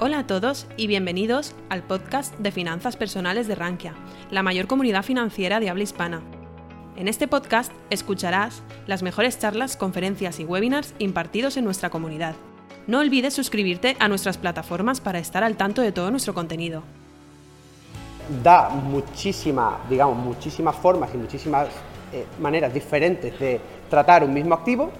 Hola 0.00 0.20
a 0.20 0.26
todos 0.28 0.68
y 0.76 0.86
bienvenidos 0.86 1.56
al 1.70 1.82
podcast 1.82 2.32
de 2.38 2.52
Finanzas 2.52 2.96
Personales 2.96 3.48
de 3.48 3.56
Rankia, 3.56 3.94
la 4.30 4.44
mayor 4.44 4.68
comunidad 4.68 5.02
financiera 5.02 5.58
de 5.58 5.70
habla 5.70 5.82
hispana. 5.82 6.22
En 6.94 7.08
este 7.08 7.26
podcast 7.26 7.72
escucharás 7.90 8.62
las 8.86 9.02
mejores 9.02 9.40
charlas, 9.40 9.76
conferencias 9.76 10.38
y 10.38 10.44
webinars 10.44 10.94
impartidos 11.00 11.56
en 11.56 11.64
nuestra 11.64 11.90
comunidad. 11.90 12.36
No 12.86 13.00
olvides 13.00 13.34
suscribirte 13.34 13.96
a 13.98 14.06
nuestras 14.06 14.38
plataformas 14.38 15.00
para 15.00 15.18
estar 15.18 15.42
al 15.42 15.56
tanto 15.56 15.82
de 15.82 15.90
todo 15.90 16.12
nuestro 16.12 16.32
contenido. 16.32 16.84
Da 18.44 18.68
muchísima, 18.68 19.80
digamos, 19.90 20.16
muchísimas 20.16 20.76
formas 20.76 21.10
y 21.12 21.16
muchísimas 21.16 21.66
eh, 22.12 22.24
maneras 22.38 22.72
diferentes 22.72 23.36
de 23.40 23.60
tratar 23.90 24.22
un 24.22 24.32
mismo 24.32 24.54
activo 24.54 24.92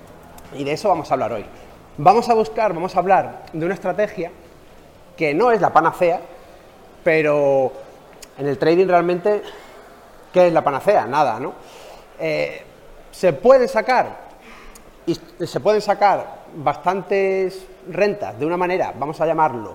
y 0.58 0.64
de 0.64 0.72
eso 0.72 0.88
vamos 0.88 1.08
a 1.08 1.14
hablar 1.14 1.34
hoy. 1.34 1.44
Vamos 1.98 2.28
a 2.28 2.34
buscar, 2.34 2.74
vamos 2.74 2.96
a 2.96 2.98
hablar 2.98 3.46
de 3.52 3.64
una 3.64 3.74
estrategia 3.74 4.32
que 5.18 5.34
no 5.34 5.50
es 5.50 5.60
la 5.60 5.72
panacea, 5.72 6.20
pero 7.02 7.72
en 8.38 8.46
el 8.46 8.56
trading 8.56 8.86
realmente, 8.86 9.42
¿qué 10.32 10.46
es 10.46 10.52
la 10.52 10.62
panacea? 10.62 11.06
Nada, 11.06 11.40
¿no? 11.40 11.54
Eh, 12.20 12.62
se 13.10 13.32
pueden 13.32 13.68
sacar 13.68 14.28
y 15.06 15.18
se 15.46 15.58
pueden 15.60 15.80
sacar 15.80 16.38
bastantes 16.54 17.66
rentas 17.90 18.38
de 18.38 18.46
una 18.46 18.56
manera, 18.56 18.94
vamos 18.96 19.20
a 19.20 19.26
llamarlo, 19.26 19.74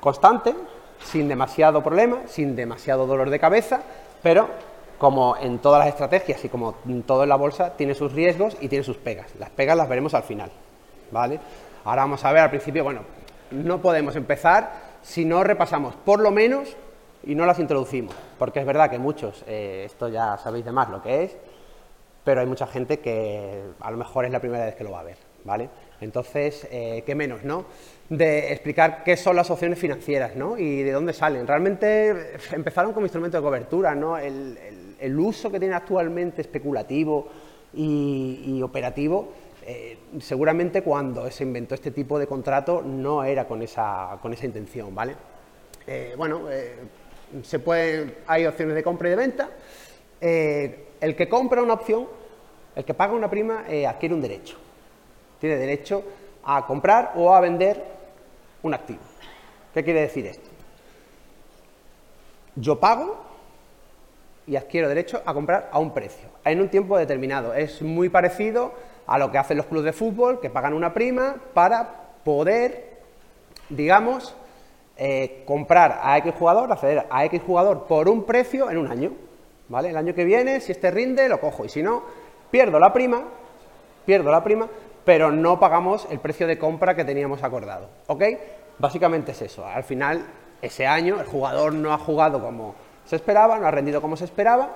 constante, 0.00 0.54
sin 1.04 1.28
demasiado 1.28 1.82
problema, 1.82 2.22
sin 2.26 2.56
demasiado 2.56 3.06
dolor 3.06 3.28
de 3.28 3.38
cabeza, 3.38 3.80
pero 4.22 4.48
como 4.96 5.36
en 5.36 5.58
todas 5.58 5.80
las 5.80 5.88
estrategias 5.88 6.42
y 6.44 6.48
como 6.48 6.76
en 6.86 7.02
todo 7.02 7.24
en 7.24 7.28
la 7.28 7.36
bolsa, 7.36 7.76
tiene 7.76 7.94
sus 7.94 8.12
riesgos 8.12 8.56
y 8.60 8.68
tiene 8.68 8.84
sus 8.84 8.96
pegas. 8.96 9.26
Las 9.38 9.50
pegas 9.50 9.76
las 9.76 9.88
veremos 9.88 10.14
al 10.14 10.22
final, 10.22 10.50
¿vale? 11.10 11.40
Ahora 11.84 12.02
vamos 12.02 12.24
a 12.24 12.32
ver 12.32 12.42
al 12.42 12.50
principio, 12.50 12.84
bueno, 12.84 13.00
no 13.52 13.80
podemos 13.82 14.16
empezar 14.16 14.72
si 15.02 15.24
no 15.24 15.44
repasamos 15.44 15.94
por 15.96 16.20
lo 16.20 16.30
menos 16.30 16.76
y 17.24 17.34
no 17.34 17.46
las 17.46 17.58
introducimos, 17.58 18.14
porque 18.38 18.60
es 18.60 18.66
verdad 18.66 18.90
que 18.90 18.98
muchos, 18.98 19.44
eh, 19.46 19.84
esto 19.86 20.08
ya 20.08 20.38
sabéis 20.38 20.64
de 20.64 20.72
más 20.72 20.90
lo 20.90 21.02
que 21.02 21.24
es, 21.24 21.36
pero 22.24 22.40
hay 22.40 22.46
mucha 22.46 22.66
gente 22.66 23.00
que 23.00 23.62
a 23.80 23.90
lo 23.90 23.96
mejor 23.96 24.24
es 24.24 24.32
la 24.32 24.40
primera 24.40 24.64
vez 24.64 24.74
que 24.74 24.84
lo 24.84 24.92
va 24.92 25.00
a 25.00 25.04
ver, 25.04 25.16
¿vale? 25.44 25.68
Entonces, 26.00 26.66
eh, 26.70 27.02
¿qué 27.06 27.14
menos, 27.14 27.44
no? 27.44 27.64
De 28.08 28.52
explicar 28.52 29.04
qué 29.04 29.16
son 29.16 29.36
las 29.36 29.50
opciones 29.50 29.78
financieras, 29.78 30.34
¿no? 30.34 30.58
Y 30.58 30.82
de 30.82 30.92
dónde 30.92 31.12
salen. 31.12 31.46
Realmente 31.46 32.34
empezaron 32.52 32.92
como 32.92 33.06
instrumento 33.06 33.36
de 33.36 33.42
cobertura, 33.42 33.94
¿no? 33.94 34.18
El, 34.18 34.58
uso 35.18 35.50
que 35.50 35.58
tiene 35.58 35.74
actualmente 35.74 36.42
especulativo 36.42 37.28
y 37.74 38.60
operativo 38.62 39.32
eh, 39.64 39.98
seguramente 40.20 40.82
cuando 40.82 41.30
se 41.30 41.44
inventó 41.44 41.74
este 41.74 41.92
tipo 41.92 42.18
de 42.18 42.26
contrato 42.26 42.82
no 42.82 43.22
era 43.22 43.46
con 43.46 43.62
esa, 43.62 44.18
con 44.20 44.32
esa 44.32 44.46
intención, 44.46 44.94
¿vale? 44.94 45.14
Eh, 45.86 46.14
bueno, 46.16 46.50
eh, 46.50 46.76
se 47.42 47.58
puede, 47.60 48.18
hay 48.26 48.46
opciones 48.46 48.74
de 48.74 48.82
compra 48.82 49.08
y 49.08 49.10
de 49.10 49.16
venta. 49.16 49.50
el 50.20 51.16
que 51.16 51.28
compra 51.28 51.62
una 51.62 51.74
opción, 51.74 52.08
el 52.74 52.84
que 52.84 52.94
paga 52.94 53.12
una 53.12 53.30
prima, 53.30 53.64
adquiere 53.88 54.14
un 54.14 54.20
derecho. 54.20 54.56
Tiene 55.40 55.56
derecho 55.56 56.04
a 56.44 56.66
comprar 56.66 57.12
o 57.16 57.34
a 57.34 57.40
vender 57.40 57.82
un 58.62 58.74
activo. 58.74 59.00
¿Qué 59.74 59.82
quiere 59.82 60.02
decir 60.02 60.26
esto? 60.26 60.50
Yo 62.56 62.78
pago 62.78 63.24
y 64.46 64.56
adquiero 64.56 64.88
derecho 64.88 65.22
a 65.24 65.32
comprar 65.32 65.70
a 65.72 65.78
un 65.78 65.94
precio, 65.94 66.28
en 66.44 66.60
un 66.60 66.68
tiempo 66.68 66.98
determinado. 66.98 67.54
Es 67.54 67.80
muy 67.80 68.08
parecido 68.08 68.74
a 69.06 69.18
lo 69.18 69.30
que 69.30 69.38
hacen 69.38 69.56
los 69.56 69.66
clubes 69.66 69.86
de 69.86 69.92
fútbol, 69.92 70.40
que 70.40 70.50
pagan 70.50 70.74
una 70.74 70.92
prima 70.94 71.36
para 71.54 71.88
poder, 72.24 73.00
digamos, 73.68 74.34
eh, 74.96 75.42
comprar 75.46 76.00
a 76.02 76.18
X 76.18 76.34
jugador, 76.38 76.70
acceder 76.70 77.06
a 77.10 77.24
X 77.24 77.42
jugador 77.44 77.84
por 77.86 78.08
un 78.08 78.24
precio 78.24 78.70
en 78.70 78.78
un 78.78 78.88
año. 78.88 79.12
¿Vale? 79.68 79.90
El 79.90 79.96
año 79.96 80.14
que 80.14 80.24
viene, 80.24 80.60
si 80.60 80.72
este 80.72 80.90
rinde, 80.90 81.28
lo 81.28 81.40
cojo. 81.40 81.64
Y 81.64 81.68
si 81.68 81.82
no, 81.82 82.02
pierdo 82.50 82.78
la 82.78 82.92
prima, 82.92 83.22
pierdo 84.04 84.30
la 84.30 84.44
prima, 84.44 84.68
pero 85.04 85.32
no 85.32 85.58
pagamos 85.58 86.06
el 86.10 86.18
precio 86.18 86.46
de 86.46 86.58
compra 86.58 86.94
que 86.94 87.04
teníamos 87.04 87.42
acordado. 87.42 87.88
¿Ok? 88.06 88.22
Básicamente 88.78 89.32
es 89.32 89.42
eso. 89.42 89.66
Al 89.66 89.84
final, 89.84 90.26
ese 90.60 90.86
año, 90.86 91.18
el 91.20 91.26
jugador 91.26 91.72
no 91.72 91.92
ha 91.92 91.98
jugado 91.98 92.42
como 92.42 92.74
se 93.06 93.16
esperaba, 93.16 93.58
no 93.58 93.66
ha 93.66 93.70
rendido 93.70 94.00
como 94.00 94.16
se 94.16 94.24
esperaba, 94.24 94.70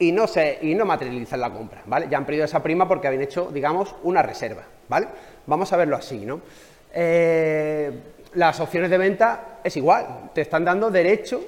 y 0.00 0.12
no, 0.12 0.26
se, 0.26 0.58
y 0.62 0.74
no 0.74 0.86
materializan 0.86 1.40
la 1.40 1.50
compra, 1.50 1.82
¿vale? 1.84 2.08
Ya 2.10 2.16
han 2.16 2.24
perdido 2.24 2.46
esa 2.46 2.62
prima 2.62 2.88
porque 2.88 3.06
habían 3.06 3.22
hecho, 3.22 3.50
digamos, 3.52 3.94
una 4.02 4.22
reserva, 4.22 4.62
¿vale? 4.88 5.06
Vamos 5.46 5.70
a 5.74 5.76
verlo 5.76 5.94
así, 5.94 6.24
¿no? 6.24 6.40
Eh, 6.92 7.92
las 8.34 8.58
opciones 8.60 8.90
de 8.90 8.96
venta 8.96 9.58
es 9.62 9.76
igual, 9.76 10.30
te 10.34 10.40
están 10.40 10.64
dando 10.64 10.90
derecho 10.90 11.42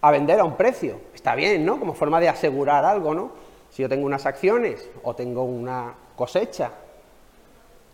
a 0.00 0.10
vender 0.10 0.40
a 0.40 0.44
un 0.44 0.56
precio. 0.56 1.00
Está 1.14 1.36
bien, 1.36 1.64
¿no? 1.64 1.78
Como 1.78 1.94
forma 1.94 2.18
de 2.18 2.28
asegurar 2.28 2.84
algo, 2.84 3.14
¿no? 3.14 3.30
Si 3.70 3.82
yo 3.82 3.88
tengo 3.88 4.06
unas 4.06 4.26
acciones 4.26 4.88
o 5.04 5.14
tengo 5.14 5.44
una 5.44 5.94
cosecha 6.16 6.72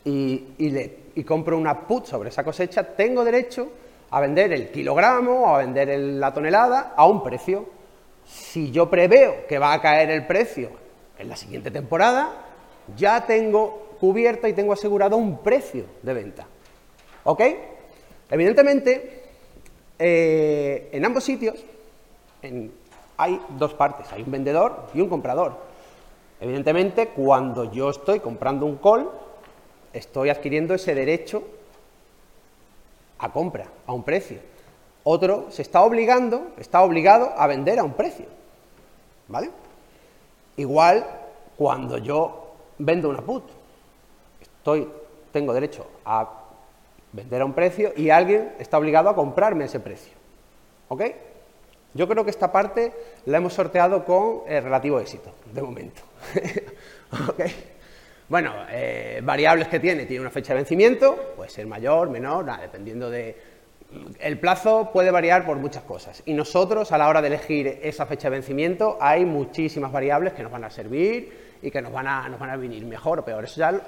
y, 0.03 0.45
y 1.15 1.25
compro 1.25 1.59
una 1.59 1.81
put 1.81 2.07
sobre 2.07 2.31
esa 2.31 2.43
cosecha, 2.43 2.85
tengo 2.85 3.23
derecho 3.23 3.69
a 4.11 4.21
vender 4.21 4.51
el 4.55 4.71
kilogramo 4.71 5.43
o 5.43 5.55
a 5.55 5.59
vender 5.59 5.99
la 5.99 6.33
tonelada 6.33 6.95
a 6.97 7.07
un 7.07 7.23
precio 7.23 7.84
si 8.27 8.71
yo 8.71 8.91
preveo 8.91 9.47
que 9.47 9.59
va 9.59 9.73
a 9.73 9.81
caer 9.81 10.11
el 10.11 10.27
precio 10.27 10.71
en 11.19 11.29
la 11.29 11.37
siguiente 11.37 11.71
temporada, 11.71 12.33
ya 12.97 13.27
tengo 13.27 13.97
cubierto 14.01 14.49
y 14.49 14.53
tengo 14.53 14.73
asegurado 14.73 15.17
un 15.17 15.43
precio 15.43 15.85
de 16.03 16.15
venta. 16.15 16.47
¿Ok? 17.25 17.43
Evidentemente, 18.31 19.23
eh, 19.99 20.89
en 20.93 21.05
ambos 21.05 21.25
sitios 21.25 21.65
hay 23.17 23.41
dos 23.51 23.75
partes, 23.75 24.13
hay 24.13 24.23
un 24.23 24.31
vendedor 24.31 24.89
y 24.93 25.01
un 25.01 25.09
comprador. 25.09 25.57
Evidentemente, 26.41 27.09
cuando 27.09 27.73
yo 27.73 27.91
estoy 27.91 28.21
comprando 28.21 28.67
un 28.67 28.77
call, 28.77 29.11
estoy 29.93 30.29
adquiriendo 30.29 30.75
ese 30.75 30.95
derecho 30.95 31.43
a 33.19 33.33
compra, 33.33 33.67
a 33.87 33.93
un 33.93 34.03
precio 34.03 34.54
otro 35.05 35.47
se 35.51 35.63
está 35.63 35.83
obligando, 35.83 36.53
está 36.59 36.83
obligado 36.83 37.33
a 37.37 37.47
vender 37.47 37.79
a 37.79 37.85
un 37.85 37.93
precio. 37.93 38.27
¿Vale? 39.29 39.51
Igual 40.57 41.07
cuando 41.57 41.99
yo 41.99 42.55
vendo 42.79 43.09
una 43.09 43.21
put, 43.21 43.45
estoy, 44.41 44.89
tengo 45.31 45.53
derecho 45.53 45.87
a 46.05 46.29
vender 47.13 47.43
a 47.43 47.45
un 47.45 47.53
precio 47.53 47.93
y 47.97 48.11
alguien 48.11 48.55
está 48.59 48.79
obligado 48.79 49.09
a 49.09 49.15
comprarme 49.15 49.65
ese 49.65 49.79
precio. 49.79 50.13
¿Ok? 50.89 51.03
Yo 51.95 52.09
creo 52.09 52.25
que 52.25 52.31
esta 52.31 52.51
parte 52.51 52.93
la 53.27 53.39
hemos 53.39 53.53
sorteado 53.53 54.05
con 54.05 54.43
eh, 54.49 54.61
relativo 54.61 54.99
éxito, 54.99 55.31
de 55.53 55.63
momento. 55.63 56.03
¿Ok? 57.29 57.41
Bueno, 58.29 58.53
eh, 58.71 59.21
variables 59.23 59.69
que 59.69 59.79
tiene, 59.79 60.07
tiene 60.07 60.23
una 60.23 60.31
fecha 60.31 60.55
de 60.55 60.61
vencimiento, 60.61 61.35
puede 61.37 61.51
ser 61.51 61.67
mayor, 61.67 62.09
menor, 62.11 62.47
dependiendo 62.61 63.11
de, 63.11 63.37
el 64.21 64.39
plazo 64.39 64.91
puede 64.93 65.11
variar 65.11 65.45
por 65.45 65.57
muchas 65.57 65.83
cosas 65.83 66.23
y 66.27 66.35
nosotros 66.35 66.93
a 66.93 66.99
la 66.99 67.09
hora 67.09 67.21
de 67.21 67.29
elegir 67.29 67.81
esa 67.83 68.07
fecha 68.07 68.29
de 68.29 68.37
vencimiento 68.37 68.99
hay 69.01 69.25
muchísimas 69.25 69.93
variables 69.93 70.33
que 70.33 70.43
nos 70.43 70.53
van 70.53 70.65
a 70.65 70.71
servir 70.71 71.59
y 71.63 71.71
que 71.71 71.81
nos 71.81 71.93
van 71.93 72.07
a, 72.07 72.29
nos 72.29 72.39
van 72.39 72.51
a 72.51 72.57
venir 72.57 72.85
mejor 72.85 73.19
o 73.21 73.25
peor. 73.25 73.45
Eso 73.45 73.61
ya 73.61 73.81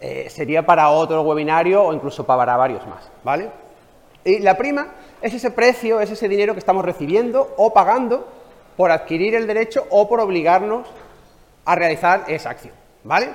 eh, 0.00 0.28
sería 0.30 0.64
para 0.64 0.88
otro 0.90 1.22
webinario 1.22 1.84
o 1.84 1.92
incluso 1.92 2.24
para 2.24 2.56
varios 2.56 2.86
más, 2.86 3.10
¿vale? 3.22 3.50
Y 4.24 4.40
la 4.40 4.56
prima 4.56 4.88
es 5.22 5.34
ese 5.34 5.50
precio, 5.50 6.00
es 6.00 6.10
ese 6.10 6.28
dinero 6.28 6.52
que 6.52 6.58
estamos 6.58 6.84
recibiendo 6.84 7.54
o 7.56 7.72
pagando 7.72 8.28
por 8.76 8.90
adquirir 8.90 9.34
el 9.34 9.46
derecho 9.46 9.86
o 9.90 10.08
por 10.08 10.20
obligarnos 10.20 10.86
a 11.64 11.74
realizar 11.74 12.24
esa 12.28 12.50
acción, 12.50 12.74
¿vale? 13.04 13.30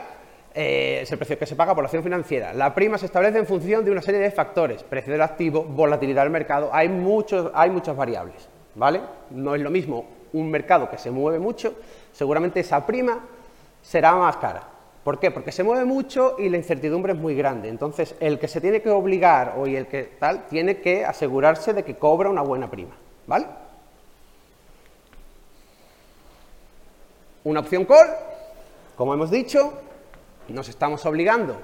Eh, 0.58 1.02
es 1.02 1.12
el 1.12 1.18
precio 1.18 1.38
que 1.38 1.46
se 1.46 1.58
paga 1.58 1.76
por 1.76 1.84
la 1.84 1.88
acción 1.88 2.02
financiera. 2.02 2.54
La 2.54 2.74
prima 2.74 2.98
se 2.98 3.08
establece 3.08 3.38
en 3.38 3.46
función 3.46 3.84
de 3.84 3.92
una 3.92 4.02
serie 4.02 4.22
de 4.22 4.32
factores, 4.32 4.84
precio 4.84 5.12
del 5.12 5.22
activo, 5.22 5.64
volatilidad 5.64 6.24
del 6.24 6.32
mercado, 6.32 6.70
hay, 6.72 6.88
muchos, 6.88 7.52
hay 7.54 7.70
muchas 7.70 7.94
variables, 7.94 8.48
¿vale? 8.74 9.02
No 9.32 9.54
es 9.54 9.62
lo 9.62 9.70
mismo 9.70 10.06
un 10.32 10.50
mercado 10.50 10.90
que 10.90 10.98
se 10.98 11.12
mueve 11.12 11.40
mucho, 11.40 11.76
seguramente 12.14 12.62
esa 12.62 12.86
prima 12.86 13.20
será 13.82 14.16
más 14.16 14.38
cara. 14.38 14.64
¿Por 15.04 15.20
qué? 15.20 15.30
Porque 15.30 15.52
se 15.52 15.62
mueve 15.62 15.84
mucho 15.84 16.38
y 16.40 16.48
la 16.48 16.56
incertidumbre 16.56 17.12
es 17.12 17.20
muy 17.20 17.36
grande. 17.36 17.68
Entonces, 17.68 18.16
el 18.22 18.40
que 18.40 18.48
se 18.48 18.62
tiene 18.62 18.82
que 18.82 18.90
obligar 18.90 19.56
o 19.58 19.66
el 19.66 19.88
que 19.88 20.04
tal, 20.04 20.48
tiene 20.48 20.80
que 20.80 21.04
asegurarse 21.04 21.74
de 21.74 21.84
que 21.84 21.96
cobra 21.96 22.30
una 22.30 22.42
buena 22.42 22.72
prima, 22.72 22.96
¿vale? 23.28 23.46
Una 27.44 27.60
opción 27.60 27.84
call, 27.84 28.08
como 28.96 29.14
hemos 29.14 29.30
dicho, 29.30 29.74
nos 30.48 30.70
estamos 30.70 31.06
obligando, 31.06 31.58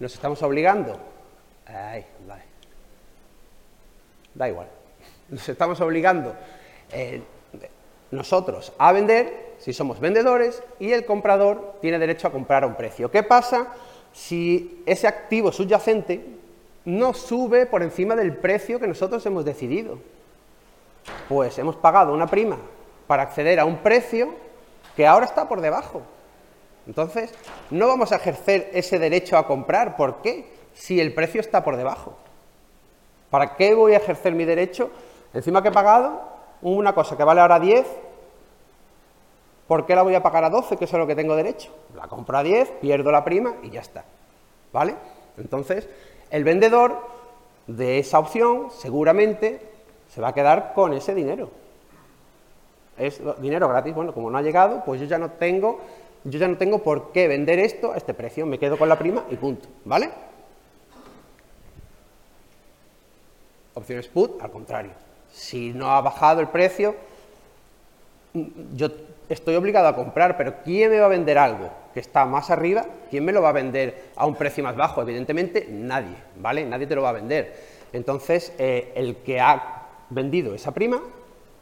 nos 0.00 0.14
estamos 0.14 0.42
obligando, 0.42 0.98
da 4.34 4.48
igual, 4.48 4.68
nos 5.28 5.48
estamos 5.48 5.80
obligando 5.80 6.34
eh, 6.90 7.22
nosotros 8.10 8.72
a 8.78 8.92
vender 8.92 9.54
si 9.58 9.72
somos 9.72 10.00
vendedores 10.00 10.62
y 10.78 10.92
el 10.92 11.04
comprador 11.04 11.78
tiene 11.80 11.98
derecho 11.98 12.28
a 12.28 12.32
comprar 12.32 12.64
a 12.64 12.66
un 12.66 12.76
precio. 12.76 13.10
¿Qué 13.10 13.22
pasa 13.22 13.72
si 14.12 14.82
ese 14.86 15.06
activo 15.06 15.52
subyacente 15.52 16.24
no 16.86 17.12
sube 17.12 17.66
por 17.66 17.82
encima 17.82 18.16
del 18.16 18.36
precio 18.36 18.80
que 18.80 18.86
nosotros 18.86 19.24
hemos 19.26 19.44
decidido. 19.44 19.98
Pues 21.28 21.58
hemos 21.58 21.76
pagado 21.76 22.14
una 22.14 22.28
prima 22.28 22.56
para 23.06 23.24
acceder 23.24 23.60
a 23.60 23.64
un 23.64 23.78
precio 23.78 24.34
que 24.96 25.06
ahora 25.06 25.26
está 25.26 25.48
por 25.48 25.60
debajo. 25.60 26.02
Entonces, 26.86 27.34
no 27.70 27.88
vamos 27.88 28.12
a 28.12 28.16
ejercer 28.16 28.70
ese 28.72 28.98
derecho 28.98 29.36
a 29.36 29.46
comprar. 29.46 29.96
¿Por 29.96 30.22
qué? 30.22 30.46
Si 30.74 31.00
el 31.00 31.14
precio 31.14 31.40
está 31.40 31.64
por 31.64 31.76
debajo. 31.76 32.14
¿Para 33.30 33.56
qué 33.56 33.74
voy 33.74 33.94
a 33.94 33.96
ejercer 33.98 34.34
mi 34.34 34.44
derecho? 34.44 34.90
Encima 35.34 35.62
que 35.62 35.68
he 35.68 35.72
pagado 35.72 36.20
una 36.62 36.94
cosa 36.94 37.16
que 37.16 37.24
vale 37.24 37.40
ahora 37.40 37.60
10, 37.60 37.86
¿por 39.66 39.84
qué 39.86 39.94
la 39.94 40.02
voy 40.02 40.14
a 40.14 40.22
pagar 40.22 40.44
a 40.44 40.50
12, 40.50 40.76
que 40.76 40.84
es 40.84 40.92
lo 40.92 41.06
que 41.06 41.14
tengo 41.14 41.36
derecho? 41.36 41.70
La 41.94 42.06
compro 42.06 42.38
a 42.38 42.42
10, 42.42 42.70
pierdo 42.80 43.10
la 43.10 43.24
prima 43.24 43.56
y 43.62 43.70
ya 43.70 43.80
está. 43.80 44.04
¿Vale? 44.72 44.94
Entonces, 45.36 45.88
el 46.30 46.44
vendedor 46.44 46.98
de 47.66 47.98
esa 47.98 48.18
opción 48.18 48.68
seguramente 48.70 49.60
se 50.08 50.20
va 50.20 50.28
a 50.28 50.34
quedar 50.34 50.72
con 50.74 50.92
ese 50.92 51.14
dinero. 51.14 51.50
Es 52.96 53.20
dinero 53.38 53.68
gratis. 53.68 53.94
Bueno, 53.94 54.14
como 54.14 54.30
no 54.30 54.38
ha 54.38 54.42
llegado, 54.42 54.82
pues 54.84 55.00
yo 55.00 55.06
ya 55.06 55.18
no 55.18 55.32
tengo, 55.32 55.80
yo 56.26 56.40
ya 56.40 56.48
no 56.48 56.58
tengo 56.58 56.82
por 56.82 57.12
qué 57.12 57.28
vender 57.28 57.60
esto 57.60 57.92
a 57.92 57.96
este 57.96 58.12
precio. 58.12 58.46
Me 58.46 58.58
quedo 58.58 58.76
con 58.76 58.88
la 58.88 58.98
prima 58.98 59.24
y 59.30 59.36
punto. 59.36 59.68
¿Vale? 59.84 60.10
Opciones 63.74 64.08
put, 64.08 64.42
al 64.42 64.50
contrario. 64.50 64.90
Si 65.30 65.72
no 65.72 65.90
ha 65.90 66.00
bajado 66.00 66.40
el 66.40 66.48
precio, 66.48 66.96
yo 68.74 68.88
estoy 69.28 69.54
obligado 69.54 69.86
a 69.86 69.94
comprar, 69.94 70.36
pero 70.36 70.54
¿quién 70.64 70.90
me 70.90 70.98
va 70.98 71.06
a 71.06 71.10
vender 71.10 71.38
algo 71.38 71.70
que 71.94 72.00
está 72.00 72.24
más 72.24 72.50
arriba? 72.50 72.84
¿Quién 73.08 73.24
me 73.24 73.32
lo 73.32 73.42
va 73.42 73.50
a 73.50 73.52
vender 73.52 74.10
a 74.16 74.26
un 74.26 74.34
precio 74.34 74.64
más 74.64 74.76
bajo? 74.76 75.02
Evidentemente 75.02 75.68
nadie, 75.70 76.16
¿vale? 76.36 76.64
Nadie 76.64 76.86
te 76.86 76.96
lo 76.96 77.02
va 77.02 77.10
a 77.10 77.12
vender. 77.12 77.54
Entonces, 77.92 78.52
eh, 78.58 78.92
el 78.96 79.16
que 79.18 79.40
ha 79.40 79.84
vendido 80.10 80.54
esa 80.54 80.72
prima, 80.72 81.00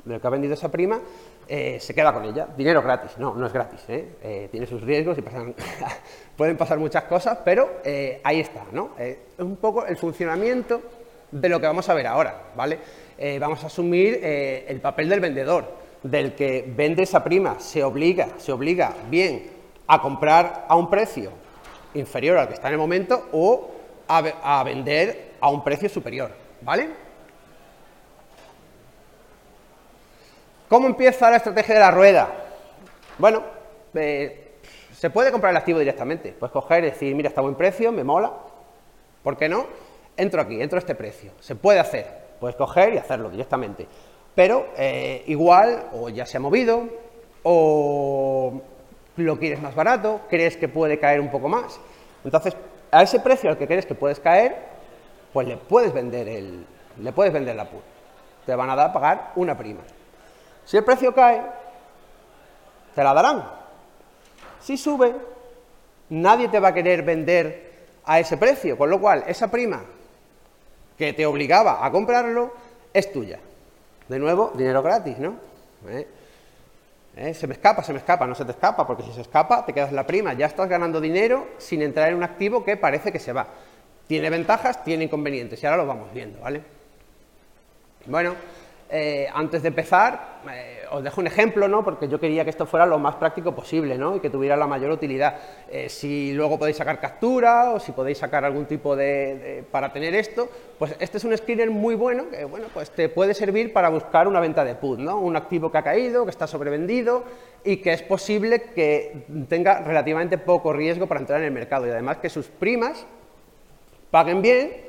el 0.09 0.21
que 0.21 0.27
ha 0.27 0.31
vendido 0.31 0.55
esa 0.55 0.71
prima, 0.71 1.01
eh, 1.49 1.79
se 1.81 1.95
queda 1.95 2.13
con 2.13 2.25
ella. 2.25 2.49
Dinero 2.57 2.83
gratis, 2.83 3.19
no, 3.19 3.35
no 3.35 3.47
es 3.47 3.53
gratis, 3.53 3.81
¿eh? 3.89 4.49
tiene 4.51 4.67
sus 4.67 4.83
riesgos 4.83 5.19
y 5.19 5.23
pueden 6.37 6.57
pasar 6.57 6.79
muchas 6.79 7.05
cosas, 7.05 7.39
pero 7.45 7.81
ahí 8.23 8.41
está, 8.41 8.65
¿no? 8.73 8.91
es 8.99 9.19
un 9.39 9.57
poco 9.57 9.87
el 9.87 9.97
funcionamiento 9.97 10.81
de 11.31 11.49
lo 11.49 11.61
que 11.61 11.67
vamos 11.67 11.89
a 11.89 11.95
ver 11.95 12.07
ahora, 12.07 12.43
¿vale? 12.57 12.79
vamos 13.39 13.63
a 13.65 13.67
asumir 13.67 14.21
el 14.23 14.81
papel 14.81 15.09
del 15.09 15.21
vendedor 15.21 15.85
del 16.05 16.35
que 16.35 16.65
vende 16.69 17.03
esa 17.03 17.25
prima 17.25 17.59
se 17.59 17.83
obliga, 17.83 18.29
se 18.37 18.53
obliga 18.53 18.93
bien 19.11 19.51
a 19.87 20.01
comprar 20.01 20.67
a 20.69 20.77
un 20.77 20.89
precio 20.89 21.31
inferior 21.95 22.39
al 22.39 22.49
que 22.49 22.55
está 22.55 22.69
en 22.69 22.75
el 22.75 22.79
momento 22.79 23.29
o 23.33 23.71
a, 24.07 24.63
vender 24.63 25.33
a 25.41 25.49
un 25.49 25.65
precio 25.65 25.89
superior, 25.89 26.31
¿vale? 26.61 26.91
¿Cómo 30.69 30.87
empieza 30.87 31.31
la 31.31 31.37
estrategia 31.37 31.75
de 31.75 31.81
la 31.81 31.91
rueda? 31.91 32.29
Bueno, 33.19 33.43
eh, 33.95 34.57
se 34.93 35.11
puede 35.11 35.31
comprar 35.31 35.51
el 35.51 35.57
activo 35.57 35.79
directamente. 35.79 36.33
Puedes 36.33 36.53
coger 36.53 36.85
y 36.85 36.91
decir, 36.91 37.15
mira, 37.15 37.29
está 37.29 37.41
buen 37.41 37.55
precio, 37.55 37.93
me 37.93 38.05
mola. 38.05 38.33
¿Por 39.23 39.37
qué 39.37 39.49
no? 39.49 39.67
Entro 40.17 40.41
aquí, 40.41 40.61
entro 40.61 40.79
a 40.79 40.81
este 40.81 40.95
precio. 40.95 41.33
Se 41.41 41.55
puede 41.55 41.81
hacer. 41.81 42.25
Puedes 42.41 42.57
coger 42.57 42.95
y 42.95 42.99
hacerlo 42.99 43.31
directamente 43.31 43.87
pero 44.35 44.67
eh, 44.77 45.23
igual 45.27 45.85
o 45.93 46.09
ya 46.09 46.27
se 46.27 46.37
ha 46.37 46.41
movido 46.41 46.89
o 47.43 48.61
lo 49.17 49.39
quieres 49.39 49.63
más 49.63 49.75
barato, 49.75 50.23
crees 50.29 50.57
que 50.57 50.69
puede 50.69 50.99
caer 50.99 51.21
un 51.21 51.31
poco 51.31 51.49
más. 51.49 51.79
Entonces, 52.25 52.57
a 52.91 53.03
ese 53.03 53.21
precio 53.21 53.51
al 53.51 53.59
que 53.59 53.67
crees 53.67 53.87
que 53.87 53.95
puedes 53.95 54.19
caer, 54.19 54.57
pues 55.33 55.47
le 55.47 55.57
puedes 55.57 55.93
vender 55.93 56.29
el, 56.29 56.67
le 57.01 57.13
puedes 57.13 57.33
vender 57.33 57.55
la 57.55 57.67
put. 57.67 57.83
Te 58.47 58.55
van 58.55 58.71
a 58.71 58.77
dar 58.77 58.91
a 58.91 58.93
pagar 58.93 59.33
una 59.37 59.57
prima. 59.57 59.81
Si 60.65 60.77
el 60.77 60.85
precio 60.85 61.15
cae, 61.15 61.43
te 62.95 63.05
la 63.05 63.13
darán. 63.13 63.45
Si 64.61 64.77
sube, 64.77 65.15
nadie 66.09 66.49
te 66.49 66.61
va 66.61 66.69
a 66.69 66.75
querer 66.75 67.03
vender 67.03 67.73
a 68.05 68.19
ese 68.19 68.37
precio, 68.37 68.77
con 68.77 68.91
lo 68.91 69.01
cual 69.01 69.25
esa 69.27 69.51
prima 69.51 69.83
que 70.97 71.13
te 71.13 71.27
obligaba 71.27 71.85
a 71.85 71.91
comprarlo 71.91 72.53
es 72.93 73.13
tuya. 73.13 73.41
De 74.09 74.19
nuevo, 74.19 74.53
dinero 74.55 74.83
gratis, 74.83 75.19
¿no? 75.19 75.35
¿Eh? 75.89 76.07
¿Eh? 77.17 77.35
Se 77.35 77.47
me 77.47 77.55
escapa, 77.55 77.83
se 77.83 77.93
me 77.93 77.99
escapa, 77.99 78.27
no 78.27 78.35
se 78.35 78.45
te 78.45 78.53
escapa, 78.53 78.87
porque 78.87 79.03
si 79.03 79.13
se 79.13 79.23
escapa 79.23 79.65
te 79.65 79.73
quedas 79.73 79.93
la 79.93 80.07
prima, 80.07 80.35
ya 80.35 80.47
estás 80.47 80.69
ganando 80.69 81.01
dinero 81.01 81.49
sin 81.59 81.83
entrar 81.83 82.09
en 82.09 82.17
un 82.17 82.23
activo 82.23 82.65
que 82.65 82.77
parece 82.77 83.13
que 83.13 83.19
se 83.19 83.33
va. 83.33 83.47
Tiene 84.07 84.31
ventajas, 84.31 84.85
tiene 84.85 85.05
inconvenientes, 85.05 85.63
y 85.63 85.67
ahora 85.67 85.79
lo 85.79 85.87
vamos 85.87 86.13
viendo, 86.13 86.41
¿vale? 86.41 86.63
Bueno, 88.07 88.35
eh, 88.97 89.27
antes 89.35 89.61
de 89.61 89.69
empezar, 89.71 90.39
eh, 90.49 90.85
os 90.89 91.03
dejo 91.03 91.21
un 91.21 91.27
ejemplo, 91.27 91.67
¿no? 91.67 91.83
porque 91.83 92.07
yo 92.07 92.21
quería 92.21 92.45
que 92.45 92.51
esto 92.51 92.65
fuera 92.65 92.87
lo 92.87 92.97
más 92.97 93.17
práctico 93.17 93.53
posible 93.53 93.99
¿no? 93.99 94.15
y 94.15 94.21
que 94.21 94.31
tuviera 94.31 94.57
la 94.57 94.69
mayor 94.69 94.93
utilidad. 94.93 95.35
Eh, 95.69 95.89
si 95.89 96.33
luego 96.33 96.61
podéis 96.61 96.77
sacar 96.77 97.01
captura 97.01 97.73
o 97.73 97.81
si 97.81 97.91
podéis 97.91 98.19
sacar 98.19 98.45
algún 98.45 98.67
tipo 98.67 98.95
de, 98.95 99.65
para 99.73 99.93
tener 99.93 100.15
esto, 100.15 100.49
pues 100.79 100.95
este 101.01 101.19
es 101.19 101.25
un 101.25 101.37
screener 101.37 101.73
muy 101.73 101.97
bueno 101.97 102.31
que 102.31 102.45
bueno, 102.45 102.67
pues 102.73 102.89
te 102.93 103.09
puede 103.09 103.35
servir 103.35 103.73
para 103.73 103.89
buscar 103.89 104.29
una 104.29 104.39
venta 104.39 104.65
de 104.65 104.77
put, 104.77 105.01
¿no? 105.01 105.19
un 105.19 105.35
activo 105.35 105.73
que 105.73 105.79
ha 105.79 105.83
caído, 105.83 106.23
que 106.23 106.31
está 106.31 106.47
sobrevendido 106.47 107.25
y 107.65 107.79
que 107.79 107.95
es 107.95 108.03
posible 108.03 108.63
que 108.77 109.25
tenga 109.49 109.81
relativamente 109.81 110.39
poco 110.39 110.73
riesgo 110.73 111.09
para 111.09 111.19
entrar 111.19 111.41
en 111.41 111.47
el 111.47 111.53
mercado 111.53 111.89
y 111.89 111.91
además 111.91 112.19
que 112.19 112.29
sus 112.29 112.47
primas 112.47 113.05
paguen 114.13 114.41
bien 114.41 114.84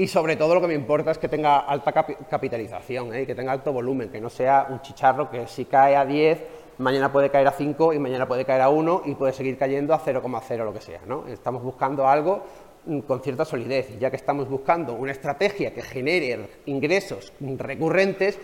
y 0.00 0.06
sobre 0.06 0.36
todo 0.36 0.54
lo 0.54 0.60
que 0.60 0.68
me 0.68 0.74
importa 0.74 1.10
es 1.10 1.18
que 1.18 1.26
tenga 1.26 1.58
alta 1.58 1.92
capitalización, 1.92 3.12
¿eh? 3.12 3.26
que 3.26 3.34
tenga 3.34 3.50
alto 3.50 3.72
volumen, 3.72 4.10
que 4.10 4.20
no 4.20 4.30
sea 4.30 4.68
un 4.70 4.80
chicharro 4.80 5.28
que 5.28 5.48
si 5.48 5.64
cae 5.64 5.96
a 5.96 6.06
10, 6.06 6.38
mañana 6.78 7.10
puede 7.10 7.30
caer 7.30 7.48
a 7.48 7.50
5 7.50 7.92
y 7.92 7.98
mañana 7.98 8.28
puede 8.28 8.44
caer 8.44 8.62
a 8.62 8.68
1 8.68 9.02
y 9.06 9.16
puede 9.16 9.32
seguir 9.32 9.58
cayendo 9.58 9.92
a 9.92 10.00
0,0 10.00 10.64
lo 10.64 10.72
que 10.72 10.80
sea. 10.80 11.00
¿no? 11.04 11.26
Estamos 11.26 11.64
buscando 11.64 12.06
algo 12.06 12.44
mm, 12.86 13.00
con 13.00 13.20
cierta 13.22 13.44
solidez, 13.44 13.90
y 13.90 13.98
ya 13.98 14.08
que 14.08 14.16
estamos 14.16 14.48
buscando 14.48 14.92
una 14.92 15.10
estrategia 15.10 15.74
que 15.74 15.82
genere 15.82 16.48
ingresos 16.66 17.32
recurrentes, 17.40 18.38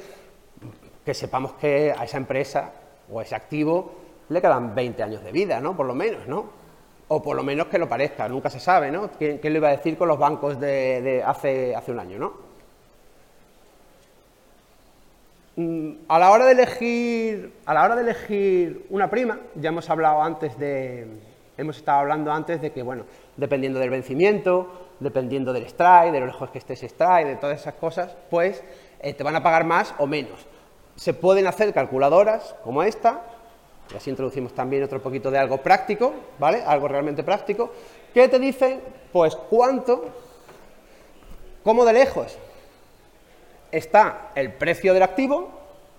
que 1.04 1.14
sepamos 1.14 1.52
que 1.52 1.94
a 1.96 2.02
esa 2.02 2.16
empresa 2.16 2.72
o 3.08 3.20
a 3.20 3.22
ese 3.22 3.36
activo 3.36 3.92
le 4.28 4.40
quedan 4.40 4.74
20 4.74 5.04
años 5.04 5.22
de 5.22 5.30
vida, 5.30 5.60
¿no? 5.60 5.76
por 5.76 5.86
lo 5.86 5.94
menos, 5.94 6.26
¿no? 6.26 6.63
O 7.08 7.22
por 7.22 7.36
lo 7.36 7.42
menos 7.42 7.66
que 7.66 7.78
lo 7.78 7.88
parezca, 7.88 8.28
nunca 8.28 8.50
se 8.50 8.60
sabe, 8.60 8.90
¿no? 8.90 9.10
¿Qué, 9.18 9.38
le 9.42 9.56
iba 9.56 9.68
a 9.68 9.72
decir 9.72 9.96
con 9.96 10.08
los 10.08 10.18
bancos 10.18 10.58
de, 10.58 11.22
hace, 11.24 11.74
hace 11.74 11.92
un 11.92 12.00
año, 12.00 12.18
¿no? 12.18 12.32
Mm, 15.56 15.90
a 16.08 16.18
la 16.18 16.30
hora 16.30 16.46
de 16.46 16.52
elegir, 16.52 17.52
a 17.66 17.74
la 17.74 17.84
hora 17.84 17.96
de 17.96 18.02
elegir 18.02 18.86
una 18.90 19.08
prima, 19.08 19.38
ya 19.54 19.68
hemos 19.68 19.88
hablado 19.88 20.22
antes 20.22 20.58
de, 20.58 21.06
hemos 21.56 21.76
estado 21.76 22.00
hablando 22.00 22.32
antes 22.32 22.60
de 22.60 22.72
que, 22.72 22.82
bueno, 22.82 23.04
dependiendo 23.36 23.78
del 23.78 23.90
vencimiento, 23.90 24.88
dependiendo 25.00 25.52
del 25.52 25.64
strike, 25.64 26.12
de 26.12 26.20
lo 26.20 26.26
lejos 26.26 26.50
que 26.50 26.58
estés 26.58 26.82
strike, 26.82 27.26
de 27.26 27.36
todas 27.36 27.60
esas 27.60 27.74
cosas, 27.74 28.16
pues 28.30 28.62
eh, 29.00 29.12
te 29.12 29.22
van 29.22 29.36
a 29.36 29.42
pagar 29.42 29.64
más 29.64 29.94
o 29.98 30.06
menos. 30.06 30.46
Se 30.96 31.12
pueden 31.12 31.46
hacer 31.46 31.72
calculadoras 31.72 32.54
como 32.64 32.82
esta, 32.82 33.22
y 33.92 33.96
así 33.96 34.10
introducimos 34.10 34.54
también 34.54 34.82
otro 34.82 35.00
poquito 35.00 35.30
de 35.30 35.38
algo 35.38 35.58
práctico, 35.58 36.12
¿vale? 36.38 36.62
Algo 36.64 36.88
realmente 36.88 37.22
práctico, 37.22 37.70
que 38.12 38.28
te 38.28 38.38
dice, 38.38 38.80
pues, 39.12 39.36
cuánto, 39.36 40.06
cómo 41.62 41.84
de 41.84 41.92
lejos 41.92 42.36
está 43.70 44.30
el 44.34 44.52
precio 44.52 44.94
del 44.94 45.02
activo, 45.02 45.48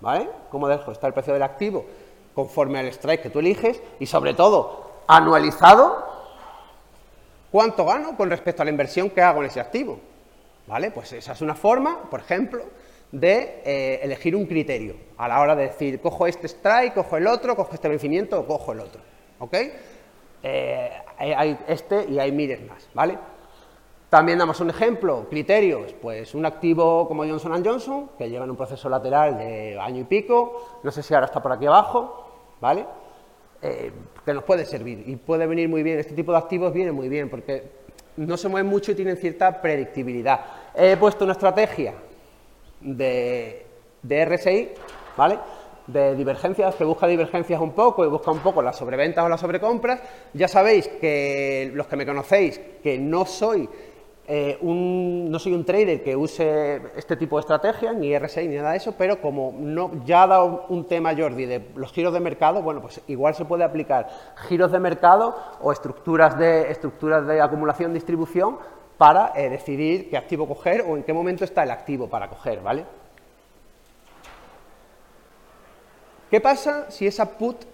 ¿vale? 0.00 0.28
Cómo 0.50 0.68
de 0.68 0.76
lejos 0.76 0.92
está 0.92 1.06
el 1.06 1.12
precio 1.12 1.32
del 1.32 1.42
activo 1.42 1.84
conforme 2.36 2.78
al 2.78 2.86
strike 2.88 3.22
que 3.22 3.30
tú 3.30 3.38
eliges 3.38 3.80
y, 3.98 4.04
sobre 4.04 4.34
todo, 4.34 4.90
anualizado, 5.06 6.04
cuánto 7.50 7.86
gano 7.86 8.14
con 8.14 8.28
respecto 8.28 8.60
a 8.60 8.66
la 8.66 8.70
inversión 8.70 9.08
que 9.08 9.22
hago 9.22 9.40
en 9.40 9.46
ese 9.46 9.58
activo, 9.58 9.98
¿vale? 10.66 10.90
Pues 10.90 11.14
esa 11.14 11.32
es 11.32 11.40
una 11.40 11.54
forma, 11.54 12.02
por 12.10 12.20
ejemplo, 12.20 12.62
de 13.12 13.62
eh, 13.64 14.00
elegir 14.02 14.34
un 14.34 14.46
criterio 14.46 14.96
a 15.16 15.28
la 15.28 15.40
hora 15.40 15.54
de 15.56 15.68
decir, 15.68 16.00
cojo 16.00 16.26
este 16.26 16.46
strike, 16.46 16.94
cojo 16.94 17.16
el 17.16 17.26
otro, 17.26 17.56
cojo 17.56 17.72
este 17.72 17.88
vencimiento 17.88 18.40
o 18.40 18.46
cojo 18.46 18.72
el 18.72 18.80
otro. 18.80 19.00
¿Ok? 19.38 19.54
Eh, 20.42 20.90
hay 21.18 21.58
este 21.66 22.04
y 22.08 22.18
hay 22.18 22.30
miles 22.32 22.60
más, 22.68 22.88
¿vale? 22.94 23.18
También 24.08 24.38
damos 24.38 24.60
un 24.60 24.70
ejemplo, 24.70 25.26
criterios, 25.28 25.92
pues 26.00 26.34
un 26.34 26.46
activo 26.46 27.08
como 27.08 27.24
Johnson 27.24 27.64
Johnson, 27.64 28.10
que 28.16 28.28
lleva 28.30 28.44
en 28.44 28.50
un 28.50 28.56
proceso 28.56 28.88
lateral 28.88 29.36
de 29.36 29.78
año 29.80 30.02
y 30.02 30.04
pico, 30.04 30.80
no 30.84 30.90
sé 30.92 31.02
si 31.02 31.12
ahora 31.12 31.26
está 31.26 31.42
por 31.42 31.52
aquí 31.52 31.66
abajo, 31.66 32.54
¿vale? 32.60 32.86
Eh, 33.62 33.90
que 34.24 34.32
nos 34.32 34.44
puede 34.44 34.64
servir 34.64 35.02
y 35.06 35.16
puede 35.16 35.46
venir 35.46 35.68
muy 35.68 35.82
bien, 35.82 35.98
este 35.98 36.14
tipo 36.14 36.30
de 36.30 36.38
activos 36.38 36.72
viene 36.72 36.92
muy 36.92 37.08
bien 37.08 37.28
porque 37.28 37.64
no 38.16 38.36
se 38.36 38.48
mueven 38.48 38.70
mucho 38.70 38.92
y 38.92 38.94
tienen 38.94 39.16
cierta 39.16 39.60
predictibilidad. 39.60 40.40
He 40.74 40.96
puesto 40.96 41.24
una 41.24 41.32
estrategia 41.32 41.94
de, 42.86 43.66
RSI, 44.08 44.70
¿vale? 45.16 45.38
de 45.86 46.16
divergencias, 46.16 46.74
que 46.74 46.84
busca 46.84 47.06
divergencias 47.06 47.60
un 47.60 47.72
poco 47.72 48.04
y 48.04 48.08
busca 48.08 48.30
un 48.30 48.40
poco 48.40 48.62
las 48.62 48.76
sobreventas 48.76 49.24
o 49.24 49.28
las 49.28 49.40
sobrecompras. 49.40 50.00
Ya 50.32 50.48
sabéis 50.48 50.88
que 50.88 51.70
los 51.74 51.86
que 51.86 51.96
me 51.96 52.06
conocéis, 52.06 52.60
que 52.82 52.98
no 52.98 53.24
soy 53.24 53.68
eh, 54.28 54.58
no 54.60 55.38
soy 55.38 55.52
un 55.52 55.64
trader 55.64 56.02
que 56.02 56.16
use 56.16 56.82
este 56.96 57.16
tipo 57.16 57.36
de 57.36 57.42
estrategias, 57.42 57.94
ni 57.94 58.16
RSI 58.18 58.48
ni 58.48 58.56
nada 58.56 58.72
de 58.72 58.78
eso, 58.78 58.96
pero 58.98 59.20
como 59.20 59.54
no, 59.56 60.04
ya 60.04 60.24
ha 60.24 60.26
dado 60.26 60.64
un 60.68 60.84
tema 60.88 61.14
Jordi 61.16 61.46
de 61.46 61.70
los 61.76 61.92
giros 61.92 62.12
de 62.12 62.18
mercado, 62.18 62.60
bueno, 62.60 62.80
pues 62.80 63.00
igual 63.06 63.36
se 63.36 63.44
puede 63.44 63.62
aplicar 63.62 64.08
giros 64.48 64.72
de 64.72 64.80
mercado 64.80 65.36
o 65.60 65.70
estructuras 65.70 66.36
de, 66.36 66.72
estructuras 66.72 67.24
de 67.24 67.40
acumulación-distribución 67.40 68.58
para 68.98 69.32
eh, 69.34 69.48
decidir 69.50 70.08
qué 70.08 70.16
activo 70.16 70.48
coger 70.48 70.82
o 70.82 70.96
en 70.96 71.02
qué 71.02 71.12
momento 71.12 71.44
está 71.44 71.62
el 71.62 71.70
activo 71.70 72.08
para 72.08 72.28
coger, 72.28 72.60
¿vale? 72.60 72.84
¿Qué 76.30 76.40
pasa 76.40 76.90
si 76.90 77.06
esa 77.06 77.38
put 77.38 77.64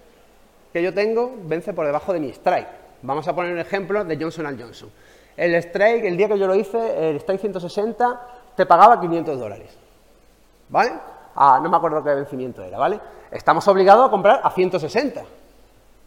que 0.71 0.83
yo 0.83 0.93
tengo 0.93 1.33
vence 1.43 1.73
por 1.73 1.85
debajo 1.85 2.13
de 2.13 2.19
mi 2.19 2.29
strike? 2.29 2.67
Vamos 3.01 3.27
a 3.27 3.35
poner 3.35 3.53
un 3.53 3.59
ejemplo 3.59 4.03
de 4.03 4.17
Johnson 4.17 4.57
Johnson. 4.59 4.91
El 5.35 5.55
strike, 5.55 6.05
el 6.05 6.17
día 6.17 6.27
que 6.27 6.37
yo 6.37 6.45
lo 6.45 6.55
hice, 6.55 7.09
el 7.09 7.15
strike 7.17 7.41
160, 7.41 8.27
te 8.55 8.65
pagaba 8.65 8.99
500 8.99 9.39
dólares. 9.39 9.77
¿Vale? 10.69 10.91
Ah, 11.35 11.59
no 11.61 11.69
me 11.69 11.77
acuerdo 11.77 12.03
qué 12.03 12.13
vencimiento 12.13 12.63
era, 12.63 12.77
¿vale? 12.77 12.99
Estamos 13.31 13.67
obligados 13.67 14.07
a 14.07 14.11
comprar 14.11 14.41
a 14.43 14.51
160. 14.51 15.23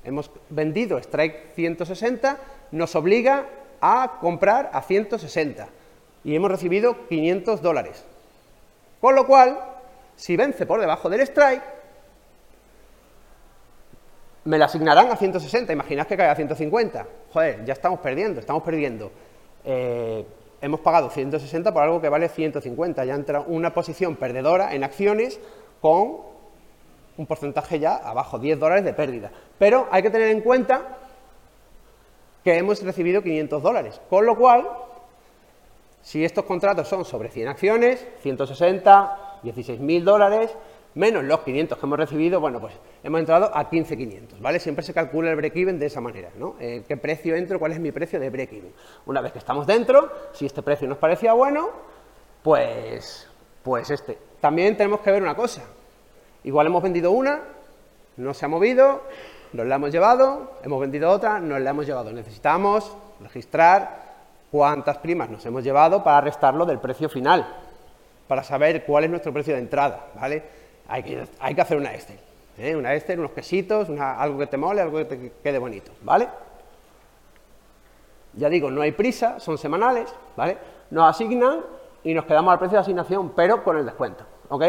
Hemos 0.05 0.31
vendido 0.49 0.99
strike 0.99 1.53
160, 1.55 2.39
nos 2.71 2.95
obliga 2.95 3.47
a 3.81 4.19
comprar 4.21 4.71
a 4.73 4.83
160 4.83 5.69
y 6.25 6.35
hemos 6.35 6.51
recibido 6.51 7.07
500 7.09 7.63
dólares. 7.63 8.05
Con 9.01 9.15
lo 9.15 9.27
cual, 9.27 9.59
si 10.17 10.37
vence 10.37 10.67
por 10.67 10.81
debajo 10.81 11.09
del 11.09 11.21
strike, 11.21 11.63
me 14.45 14.59
la 14.59 14.67
asignarán 14.67 15.11
a 15.11 15.17
160, 15.17 15.73
imaginad 15.73 16.07
que 16.07 16.17
cae 16.17 16.29
a 16.29 16.35
150. 16.35 17.07
Joder, 17.33 17.65
ya 17.65 17.73
estamos 17.73 18.01
perdiendo, 18.01 18.41
estamos 18.41 18.63
perdiendo. 18.63 19.11
Eh, 19.65 20.25
hemos 20.61 20.81
pagado 20.81 21.11
160 21.11 21.73
por 21.73 21.83
algo 21.83 22.01
que 22.01 22.09
vale 22.09 22.29
150, 22.29 23.05
ya 23.05 23.15
entra 23.15 23.41
una 23.41 23.75
posición 23.75 24.17
perdedora 24.17 24.75
en 24.75 24.85
acciones 24.85 25.41
con 25.81 26.19
un 27.17 27.27
porcentaje 27.27 27.79
ya 27.79 27.97
abajo, 27.97 28.39
10 28.39 28.59
dólares 28.59 28.85
de 28.85 28.93
pérdida. 28.93 29.31
Pero 29.59 29.89
hay 29.91 30.03
que 30.03 30.11
tener 30.11 30.29
en 30.29 30.41
cuenta 30.41 30.99
que 32.47 32.57
hemos 32.57 32.81
recibido 32.81 33.23
500 33.25 33.61
dólares, 33.61 34.01
con 34.09 34.25
lo 34.25 34.37
cual, 34.37 34.69
si 36.01 36.25
estos 36.25 36.45
contratos 36.45 36.87
son 36.87 37.05
sobre 37.05 37.29
100 37.29 37.49
acciones, 37.49 38.07
160, 38.23 39.41
16.000 39.43 40.05
dólares, 40.05 40.55
menos 40.95 41.25
los 41.25 41.41
500 41.41 41.77
que 41.77 41.85
hemos 41.85 41.99
recibido, 41.99 42.39
bueno, 42.39 42.61
pues 42.61 42.75
hemos 43.03 43.19
entrado 43.19 43.51
a 43.53 43.69
15.500, 43.69 44.39
¿vale? 44.39 44.61
Siempre 44.61 44.85
se 44.85 44.95
calcula 44.95 45.31
el 45.31 45.35
break-even 45.35 45.81
de 45.81 45.87
esa 45.87 46.01
manera, 46.01 46.31
¿no? 46.39 46.55
Eh, 46.61 46.85
¿Qué 46.87 46.97
precio 46.97 47.35
entro? 47.35 47.59
¿Cuál 47.59 47.73
es 47.73 47.81
mi 47.81 47.91
precio 47.91 48.21
de 48.21 48.31
break-even? 48.31 48.73
Una 49.07 49.21
vez 49.21 49.33
que 49.33 49.41
estamos 49.41 49.67
dentro, 49.67 50.09
si 50.33 50.47
este 50.47 50.63
precio 50.63 50.87
nos 50.87 50.99
parecía 50.99 51.33
bueno, 51.33 51.71
pues, 52.45 53.29
pues 53.65 53.91
este. 53.91 54.17
También 54.41 54.77
tenemos 54.77 55.01
que 55.01 55.11
ver 55.11 55.21
una 55.21 55.35
cosa. 55.35 55.65
Igual 56.45 56.69
hemos 56.69 56.81
vendido 56.81 57.11
una, 57.11 57.43
no 58.19 58.33
se 58.35 58.45
ha 58.45 58.49
movido, 58.49 59.03
nos 59.57 59.67
la 59.67 59.77
hemos 59.77 59.91
llevado, 59.91 60.53
hemos 60.63 60.81
vendido 60.81 61.11
otra, 61.11 61.41
nos 61.41 61.61
la 61.61 61.71
hemos 61.71 61.87
llevado. 61.87 62.13
Necesitamos 62.13 62.95
registrar 63.21 64.05
cuántas 64.51 64.99
primas 64.99 65.31
nos 65.31 65.45
hemos 65.47 65.65
llevado 65.65 66.05
para 66.05 66.21
restarlo 66.21 66.67
del 66.67 66.79
precio 66.79 67.09
final, 67.09 67.47
para 68.29 68.43
saber 68.43 68.85
cuál 68.85 69.05
es 69.05 69.11
nuestro 69.11 69.33
precio 69.33 69.55
de 69.55 69.61
entrada, 69.61 70.07
¿vale? 70.15 70.43
hay 70.89 71.03
que, 71.03 71.27
hay 71.41 71.55
que 71.55 71.61
hacer 71.61 71.77
una 71.77 71.95
Excel. 71.95 72.19
¿eh? 72.59 72.77
Una 72.77 72.95
Excel, 72.95 73.19
unos 73.19 73.33
quesitos, 73.33 73.89
algo 73.99 74.39
que 74.39 74.47
te 74.47 74.57
mole, 74.57 74.81
algo 74.81 74.99
que 74.99 75.05
te 75.05 75.33
quede 75.43 75.59
bonito, 75.59 75.93
¿vale? 76.03 76.29
Ya 78.35 78.49
digo, 78.49 78.71
no 78.71 78.83
hay 78.83 78.93
prisa, 78.93 79.41
son 79.41 79.57
semanales, 79.57 80.15
¿vale? 80.37 80.59
Nos 80.91 81.09
asignan 81.09 81.61
y 82.05 82.15
nos 82.15 82.27
quedamos 82.27 82.53
al 82.53 82.59
precio 82.59 82.77
de 82.77 82.83
asignación, 82.83 83.33
pero 83.35 83.65
con 83.65 83.79
el 83.79 83.85
descuento, 83.85 84.25
¿ok? 84.49 84.65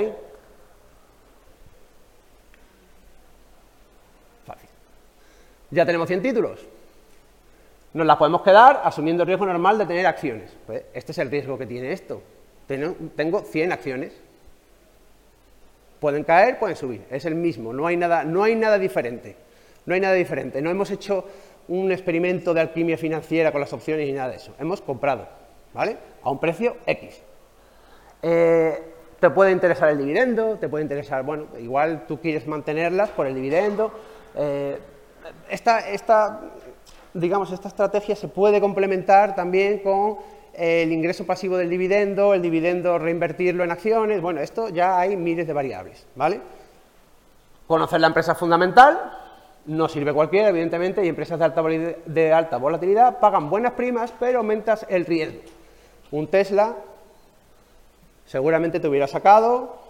Ya 5.71 5.85
tenemos 5.85 6.07
100 6.07 6.21
títulos. 6.21 6.65
Nos 7.93 8.05
las 8.05 8.17
podemos 8.17 8.41
quedar 8.41 8.81
asumiendo 8.83 9.23
el 9.23 9.27
riesgo 9.27 9.45
normal 9.45 9.77
de 9.77 9.85
tener 9.85 10.05
acciones. 10.05 10.51
Pues 10.65 10.83
este 10.93 11.11
es 11.11 11.17
el 11.17 11.31
riesgo 11.31 11.57
que 11.57 11.65
tiene 11.65 11.91
esto. 11.91 12.21
Tengo 12.67 13.41
100 13.41 13.71
acciones, 13.71 14.13
Pueden 15.99 16.23
caer, 16.23 16.59
pueden 16.59 16.75
subir, 16.75 17.01
es 17.09 17.25
el 17.25 17.33
mismo, 17.33 17.73
no 17.73 17.87
hay 17.87 17.97
nada, 17.97 18.23
no 18.23 18.43
hay 18.43 18.55
nada 18.55 18.77
diferente. 18.77 19.35
No 19.85 19.93
hay 19.93 20.01
nada 20.01 20.13
diferente, 20.13 20.61
no 20.61 20.69
hemos 20.69 20.91
hecho 20.91 21.25
un 21.69 21.91
experimento 21.91 22.53
de 22.53 22.59
alquimia 22.59 22.97
financiera 22.97 23.53
con 23.53 23.61
las 23.61 23.71
opciones 23.71 24.05
ni 24.05 24.11
nada 24.11 24.29
de 24.29 24.35
eso. 24.35 24.53
Hemos 24.59 24.81
comprado, 24.81 25.27
¿vale? 25.73 25.97
A 26.23 26.29
un 26.29 26.39
precio 26.39 26.75
X. 26.85 27.21
Eh, 28.21 28.77
te 29.19 29.29
puede 29.29 29.51
interesar 29.51 29.89
el 29.89 29.97
dividendo, 29.97 30.57
te 30.57 30.67
puede 30.67 30.83
interesar, 30.83 31.23
bueno, 31.23 31.47
igual 31.57 32.05
tú 32.05 32.19
quieres 32.19 32.45
mantenerlas 32.47 33.09
por 33.11 33.27
el 33.27 33.35
dividendo. 33.35 33.91
Eh, 34.35 34.77
esta, 35.49 35.89
esta, 35.89 36.41
digamos, 37.13 37.51
esta 37.51 37.67
estrategia 37.67 38.15
se 38.15 38.27
puede 38.27 38.59
complementar 38.59 39.35
también 39.35 39.79
con 39.79 40.17
el 40.53 40.91
ingreso 40.91 41.25
pasivo 41.25 41.55
del 41.57 41.69
dividendo, 41.69 42.33
el 42.33 42.41
dividendo 42.41 42.97
reinvertirlo 42.97 43.63
en 43.63 43.71
acciones, 43.71 44.21
bueno, 44.21 44.41
esto 44.41 44.69
ya 44.69 44.99
hay 44.99 45.15
miles 45.15 45.45
de 45.45 45.53
variables, 45.53 46.07
¿vale? 46.15 46.41
Conocer 47.67 48.01
la 48.01 48.07
empresa 48.07 48.33
fundamental, 48.33 49.13
no 49.67 49.87
sirve 49.87 50.13
cualquiera, 50.13 50.49
evidentemente, 50.49 51.05
y 51.05 51.09
empresas 51.09 51.37
de 51.37 51.45
alta, 51.45 51.61
de 51.61 52.33
alta 52.33 52.57
volatilidad 52.57 53.19
pagan 53.19 53.49
buenas 53.49 53.73
primas, 53.73 54.13
pero 54.19 54.39
aumentas 54.39 54.85
el 54.89 55.05
riesgo. 55.05 55.41
Un 56.11 56.27
Tesla 56.27 56.75
seguramente 58.25 58.79
te 58.79 58.87
hubiera 58.87 59.07
sacado 59.07 59.86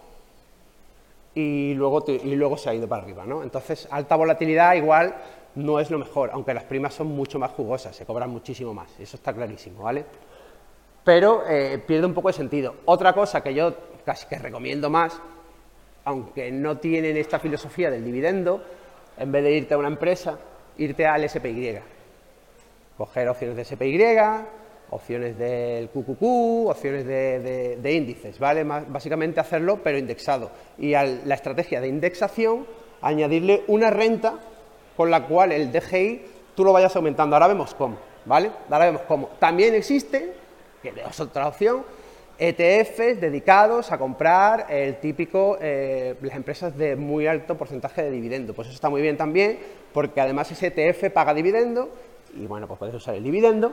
y 1.38 1.74
luego, 1.74 2.04
y 2.08 2.36
luego 2.36 2.58
se 2.58 2.70
ha 2.70 2.74
ido 2.74 2.88
para 2.88 3.04
arriba, 3.04 3.26
¿no? 3.26 3.44
Entonces, 3.44 3.88
alta 3.92 4.16
volatilidad 4.16 4.76
igual 4.76 5.16
no 5.56 5.80
es 5.80 5.92
lo 5.92 6.00
mejor, 6.00 6.32
aunque 6.34 6.54
las 6.54 6.64
primas 6.64 6.94
son 6.94 7.08
mucho 7.08 7.40
más 7.40 7.52
jugosas, 7.52 7.96
se 7.96 8.06
cobran 8.06 8.30
muchísimo 8.30 8.74
más, 8.74 8.90
eso 9.00 9.18
está 9.18 9.34
clarísimo, 9.34 9.84
¿vale? 9.84 10.06
pero 11.08 11.48
eh, 11.48 11.82
pierde 11.88 12.06
un 12.06 12.14
poco 12.14 12.28
de 12.28 12.34
sentido. 12.34 12.76
Otra 12.84 13.14
cosa 13.14 13.42
que 13.42 13.54
yo 13.54 13.74
casi 14.04 14.28
que 14.28 14.38
recomiendo 14.38 14.90
más, 14.90 15.18
aunque 16.04 16.52
no 16.52 16.80
tienen 16.80 17.16
esta 17.16 17.40
filosofía 17.40 17.90
del 17.90 18.04
dividendo, 18.04 18.62
en 19.18 19.32
vez 19.32 19.42
de 19.42 19.52
irte 19.54 19.74
a 19.74 19.78
una 19.78 19.88
empresa, 19.88 20.38
irte 20.78 21.06
al 21.06 21.30
SPY. 21.30 21.80
Coger 22.98 23.30
opciones 23.30 23.56
de 23.56 23.64
SPY, 23.64 23.98
opciones 24.90 25.38
del 25.38 25.90
QQQ, 25.90 26.70
opciones 26.70 27.06
de, 27.06 27.94
índices, 27.94 28.40
¿vale? 28.40 28.64
básicamente 28.64 29.40
hacerlo, 29.40 29.80
pero 29.84 29.98
indexado. 29.98 30.52
Y 30.78 30.94
a 30.94 31.04
la 31.04 31.36
estrategia 31.36 31.82
de 31.82 31.88
indexación, 31.88 32.66
añadirle 33.02 33.64
una 33.68 33.90
renta 33.90 34.36
con 34.96 35.12
la 35.12 35.26
cual 35.26 35.52
el 35.52 35.72
DGI 35.72 36.22
tú 36.56 36.64
lo 36.64 36.74
vayas 36.74 36.96
aumentando. 36.96 37.36
Ahora 37.36 37.48
vemos 37.48 37.74
cómo, 37.76 37.98
¿vale? 38.26 38.52
Ahora 38.70 38.86
vemos 38.86 39.02
cómo. 39.08 39.30
También 39.40 39.76
existe 39.76 40.34
que 40.82 40.90
es 40.90 41.20
otra 41.20 41.48
opción, 41.48 41.84
ETFs 42.40 43.20
dedicados 43.20 43.92
a 43.92 43.98
comprar 43.98 44.68
el 44.70 44.98
típico, 45.00 45.58
eh, 45.60 46.16
las 46.22 46.36
empresas 46.36 46.78
de 46.78 46.96
muy 46.96 47.28
alto 47.28 47.58
porcentaje 47.58 48.04
de 48.04 48.12
dividendo. 48.12 48.54
Pues 48.54 48.68
eso 48.68 48.76
está 48.76 48.90
muy 48.90 49.02
bien 49.02 49.18
también, 49.18 49.60
porque 49.94 50.22
además 50.22 50.52
ese 50.52 50.68
ETF 50.68 51.12
paga 51.12 51.34
dividendo, 51.34 51.90
y 52.36 52.46
bueno, 52.46 52.68
pues 52.68 52.78
puedes 52.78 52.96
usar 52.96 53.16
el 53.16 53.24
dividendo 53.24 53.72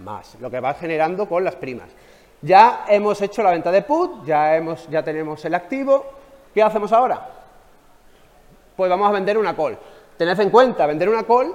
más 0.00 0.36
lo 0.40 0.50
que 0.50 0.60
va 0.60 0.74
generando 0.74 1.28
con 1.28 1.44
las 1.44 1.56
primas. 1.56 1.88
Ya 2.42 2.84
hemos 2.88 3.20
hecho 3.20 3.42
la 3.42 3.50
venta 3.50 3.70
de 3.70 3.82
put, 3.82 4.24
ya, 4.24 4.56
hemos, 4.56 4.88
ya 4.88 5.02
tenemos 5.02 5.44
el 5.44 5.54
activo, 5.54 6.06
¿qué 6.54 6.62
hacemos 6.62 6.92
ahora? 6.92 7.28
Pues 8.76 8.88
vamos 8.90 9.08
a 9.08 9.12
vender 9.12 9.36
una 9.36 9.54
call. 9.54 9.78
Tened 10.16 10.40
en 10.40 10.50
cuenta, 10.50 10.86
vender 10.86 11.08
una 11.08 11.24
call 11.24 11.54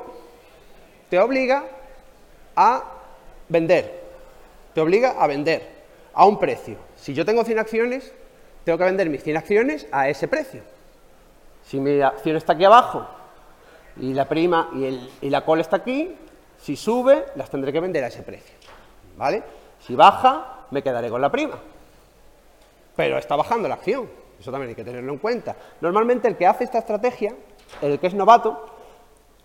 te 1.10 1.20
obliga 1.20 1.64
a 2.56 2.84
vender 3.50 4.06
te 4.76 4.82
obliga 4.82 5.16
a 5.18 5.26
vender 5.26 5.66
a 6.14 6.26
un 6.26 6.38
precio. 6.38 6.76
Si 6.98 7.14
yo 7.14 7.26
tengo 7.26 7.46
100 7.46 7.60
acciones, 7.60 8.14
tengo 8.66 8.78
que 8.78 8.84
vender 8.84 9.10
mis 9.10 9.24
100 9.24 9.38
acciones 9.38 9.88
a 9.90 10.10
ese 10.10 10.28
precio. 10.28 10.62
Si 11.64 11.80
mi 11.80 12.02
acción 12.02 12.36
está 12.36 12.54
aquí 12.54 12.66
abajo 12.66 13.08
y 13.98 14.14
la 14.14 14.28
prima 14.28 14.70
y, 15.22 15.30
la 15.30 15.46
call 15.46 15.62
está 15.62 15.78
aquí, 15.78 16.14
si 16.66 16.76
sube, 16.76 17.26
las 17.36 17.48
tendré 17.48 17.72
que 17.72 17.80
vender 17.80 18.04
a 18.04 18.08
ese 18.08 18.24
precio. 18.24 18.56
¿Vale? 19.18 19.44
Si 19.80 19.94
baja, 19.94 20.66
me 20.72 20.82
quedaré 20.82 21.12
con 21.12 21.22
la 21.22 21.32
prima. 21.32 21.60
Pero 22.96 23.20
está 23.20 23.36
bajando 23.36 23.68
la 23.68 23.76
acción. 23.76 24.10
Eso 24.40 24.50
también 24.50 24.70
hay 24.70 24.76
que 24.76 24.84
tenerlo 24.84 25.14
en 25.14 25.20
cuenta. 25.20 25.56
Normalmente 25.80 26.28
el 26.28 26.36
que 26.36 26.48
hace 26.48 26.64
esta 26.64 26.80
estrategia, 26.80 27.36
el 27.84 28.00
que 28.00 28.08
es 28.08 28.16
novato, 28.16 28.66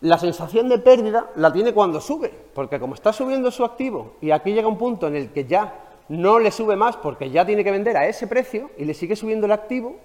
la 0.01 0.17
sensación 0.17 0.71
de 0.71 0.79
pérdida 0.79 1.29
la 1.37 1.53
tiene 1.53 1.75
cuando 1.75 2.01
sube, 2.01 2.33
porque 2.55 2.81
como 2.81 2.95
está 2.95 3.13
subiendo 3.13 3.51
su 3.51 3.67
activo 3.67 4.15
y 4.23 4.31
aquí 4.31 4.55
llega 4.55 4.67
un 4.67 4.79
punto 4.79 5.07
en 5.07 5.17
el 5.17 5.31
que 5.31 5.45
ya 5.45 5.75
no 6.09 6.39
le 6.39 6.51
sube 6.51 6.75
más 6.75 6.97
porque 6.97 7.29
ya 7.29 7.45
tiene 7.45 7.63
que 7.63 7.71
vender 7.71 7.99
a 7.99 8.07
ese 8.07 8.29
precio 8.29 8.71
y 8.79 8.87
le 8.87 8.95
sigue 8.95 9.15
subiendo 9.15 9.45
el 9.45 9.53
activo, 9.53 9.97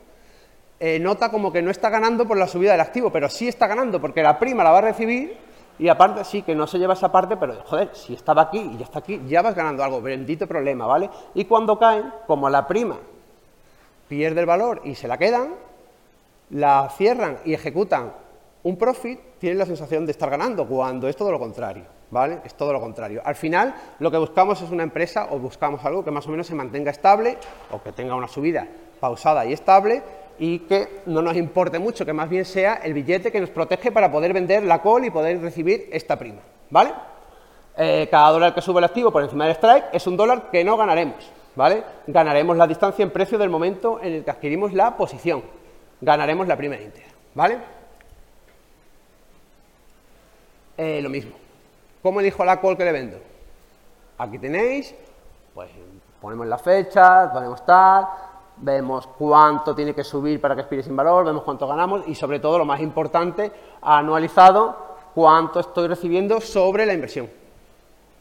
eh, 0.81 0.99
nota 0.99 1.31
como 1.31 1.53
que 1.53 1.61
no 1.61 1.71
está 1.71 1.89
ganando 1.89 2.27
por 2.27 2.35
la 2.35 2.49
subida 2.49 2.73
del 2.73 2.81
activo, 2.81 3.09
pero 3.09 3.29
sí 3.29 3.47
está 3.47 3.67
ganando 3.67 4.01
porque 4.01 4.21
la 4.21 4.37
prima 4.37 4.65
la 4.65 4.71
va 4.71 4.79
a 4.79 4.81
recibir 4.81 5.54
Y 5.77 5.89
aparte, 5.89 6.23
sí, 6.23 6.41
que 6.41 6.55
no 6.55 6.67
se 6.67 6.79
lleva 6.79 6.93
esa 6.93 7.11
parte, 7.11 7.35
pero 7.37 7.55
joder, 7.65 7.89
si 7.93 8.13
estaba 8.13 8.43
aquí 8.43 8.59
y 8.59 8.77
ya 8.77 8.85
está 8.85 8.99
aquí, 8.99 9.21
ya 9.27 9.41
vas 9.41 9.55
ganando 9.55 9.83
algo, 9.83 10.01
bendito 10.01 10.47
problema, 10.47 10.85
¿vale? 10.85 11.09
Y 11.33 11.45
cuando 11.45 11.77
caen, 11.77 12.13
como 12.27 12.49
la 12.49 12.65
prima 12.65 12.97
pierde 14.07 14.39
el 14.39 14.45
valor 14.45 14.81
y 14.85 14.95
se 14.95 15.07
la 15.07 15.17
quedan, 15.17 15.55
la 16.51 16.89
cierran 16.95 17.39
y 17.43 17.53
ejecutan 17.53 18.13
un 18.63 18.77
profit, 18.77 19.19
tienen 19.39 19.59
la 19.59 19.65
sensación 19.65 20.05
de 20.05 20.11
estar 20.11 20.29
ganando, 20.29 20.65
cuando 20.67 21.07
es 21.07 21.15
todo 21.15 21.31
lo 21.31 21.39
contrario, 21.39 21.83
¿vale? 22.09 22.39
Es 22.45 22.55
todo 22.55 22.71
lo 22.71 22.79
contrario. 22.79 23.21
Al 23.25 23.35
final, 23.35 23.75
lo 23.99 24.09
que 24.09 24.17
buscamos 24.17 24.61
es 24.61 24.71
una 24.71 24.83
empresa 24.83 25.27
o 25.29 25.39
buscamos 25.39 25.83
algo 25.85 26.03
que 26.03 26.11
más 26.11 26.25
o 26.27 26.31
menos 26.31 26.47
se 26.47 26.55
mantenga 26.55 26.91
estable 26.91 27.37
o 27.71 27.81
que 27.81 27.91
tenga 27.91 28.15
una 28.15 28.27
subida 28.27 28.67
pausada 28.99 29.45
y 29.45 29.53
estable 29.53 30.01
y 30.37 30.59
que 30.59 31.01
no 31.05 31.21
nos 31.21 31.35
importe 31.35 31.79
mucho, 31.79 32.05
que 32.05 32.13
más 32.13 32.29
bien 32.29 32.45
sea 32.45 32.75
el 32.75 32.93
billete 32.93 33.31
que 33.31 33.39
nos 33.39 33.49
protege 33.49 33.91
para 33.91 34.11
poder 34.11 34.33
vender 34.33 34.63
la 34.63 34.81
call 34.81 35.05
y 35.05 35.09
poder 35.11 35.41
recibir 35.41 35.89
esta 35.91 36.17
prima, 36.17 36.41
¿vale? 36.69 36.91
Eh, 37.77 38.07
cada 38.09 38.29
dólar 38.29 38.53
que 38.53 38.61
sube 38.61 38.79
el 38.79 38.85
activo 38.85 39.11
por 39.11 39.23
encima 39.23 39.45
del 39.45 39.55
strike 39.55 39.85
es 39.93 40.07
un 40.07 40.17
dólar 40.17 40.49
que 40.49 40.63
no 40.63 40.77
ganaremos, 40.77 41.29
¿vale? 41.55 41.83
Ganaremos 42.07 42.57
la 42.57 42.67
distancia 42.67 43.03
en 43.03 43.11
precio 43.11 43.37
del 43.37 43.49
momento 43.49 43.99
en 44.01 44.13
el 44.13 44.23
que 44.23 44.31
adquirimos 44.31 44.73
la 44.73 44.95
posición, 44.97 45.43
ganaremos 46.01 46.47
la 46.47 46.57
prima 46.57 46.75
íntegra, 46.75 47.09
¿vale? 47.33 47.57
Eh, 50.77 51.01
lo 51.01 51.09
mismo. 51.09 51.35
¿Cómo 52.01 52.19
elijo 52.19 52.43
la 52.43 52.59
call 52.59 52.77
que 52.77 52.85
le 52.85 52.91
vendo? 52.91 53.17
Aquí 54.17 54.37
tenéis, 54.37 54.93
pues 55.53 55.69
ponemos 56.21 56.47
la 56.47 56.57
fecha, 56.57 57.31
ponemos 57.31 57.65
tal, 57.65 58.07
vemos 58.57 59.07
cuánto 59.07 59.75
tiene 59.75 59.93
que 59.93 60.03
subir 60.03 60.39
para 60.39 60.55
que 60.55 60.61
expire 60.61 60.83
sin 60.83 60.95
valor, 60.95 61.25
vemos 61.25 61.43
cuánto 61.43 61.67
ganamos 61.67 62.07
y 62.07 62.15
sobre 62.15 62.39
todo 62.39 62.57
lo 62.57 62.65
más 62.65 62.79
importante, 62.79 63.51
anualizado, 63.81 64.95
cuánto 65.13 65.59
estoy 65.59 65.87
recibiendo 65.87 66.39
sobre 66.41 66.85
la 66.85 66.93
inversión. 66.93 67.29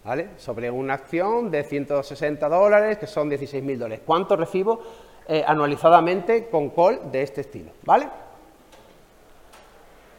¿Vale? 0.05 0.31
Sobre 0.37 0.71
una 0.71 0.95
acción 0.95 1.51
de 1.51 1.65
160 1.65 2.47
dólares, 2.49 2.99
que 2.99 3.07
son 3.07 3.31
16.000 3.31 3.79
dólares. 3.79 4.03
¿Cuánto 4.05 4.37
recibo 4.37 4.83
eh, 5.27 5.43
anualizadamente 5.47 6.49
con 6.49 6.69
call 6.71 7.11
de 7.11 7.23
este 7.23 7.41
estilo? 7.41 7.71
¿Vale? 7.85 8.09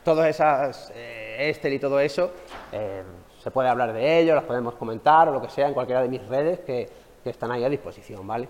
Todas 0.04 0.28
esas, 0.28 0.92
eh, 0.96 1.50
Excel 1.50 1.74
y 1.74 1.80
todo 1.80 2.00
eso, 2.00 2.32
eh, 2.72 3.04
se 3.44 3.52
puede 3.52 3.70
hablar 3.70 3.94
de 3.94 4.20
ello, 4.20 4.34
las 4.34 4.44
podemos 4.44 4.74
comentar 4.74 5.30
o 5.30 5.34
lo 5.34 5.42
que 5.42 5.50
sea 5.50 5.68
en 5.68 5.76
cualquiera 5.76 6.02
de 6.02 6.10
mis 6.10 6.28
redes 6.28 6.62
que, 6.62 6.90
que 7.24 7.30
están 7.30 7.52
ahí 7.52 7.64
a 7.64 7.70
disposición, 7.70 8.26
¿vale? 8.26 8.48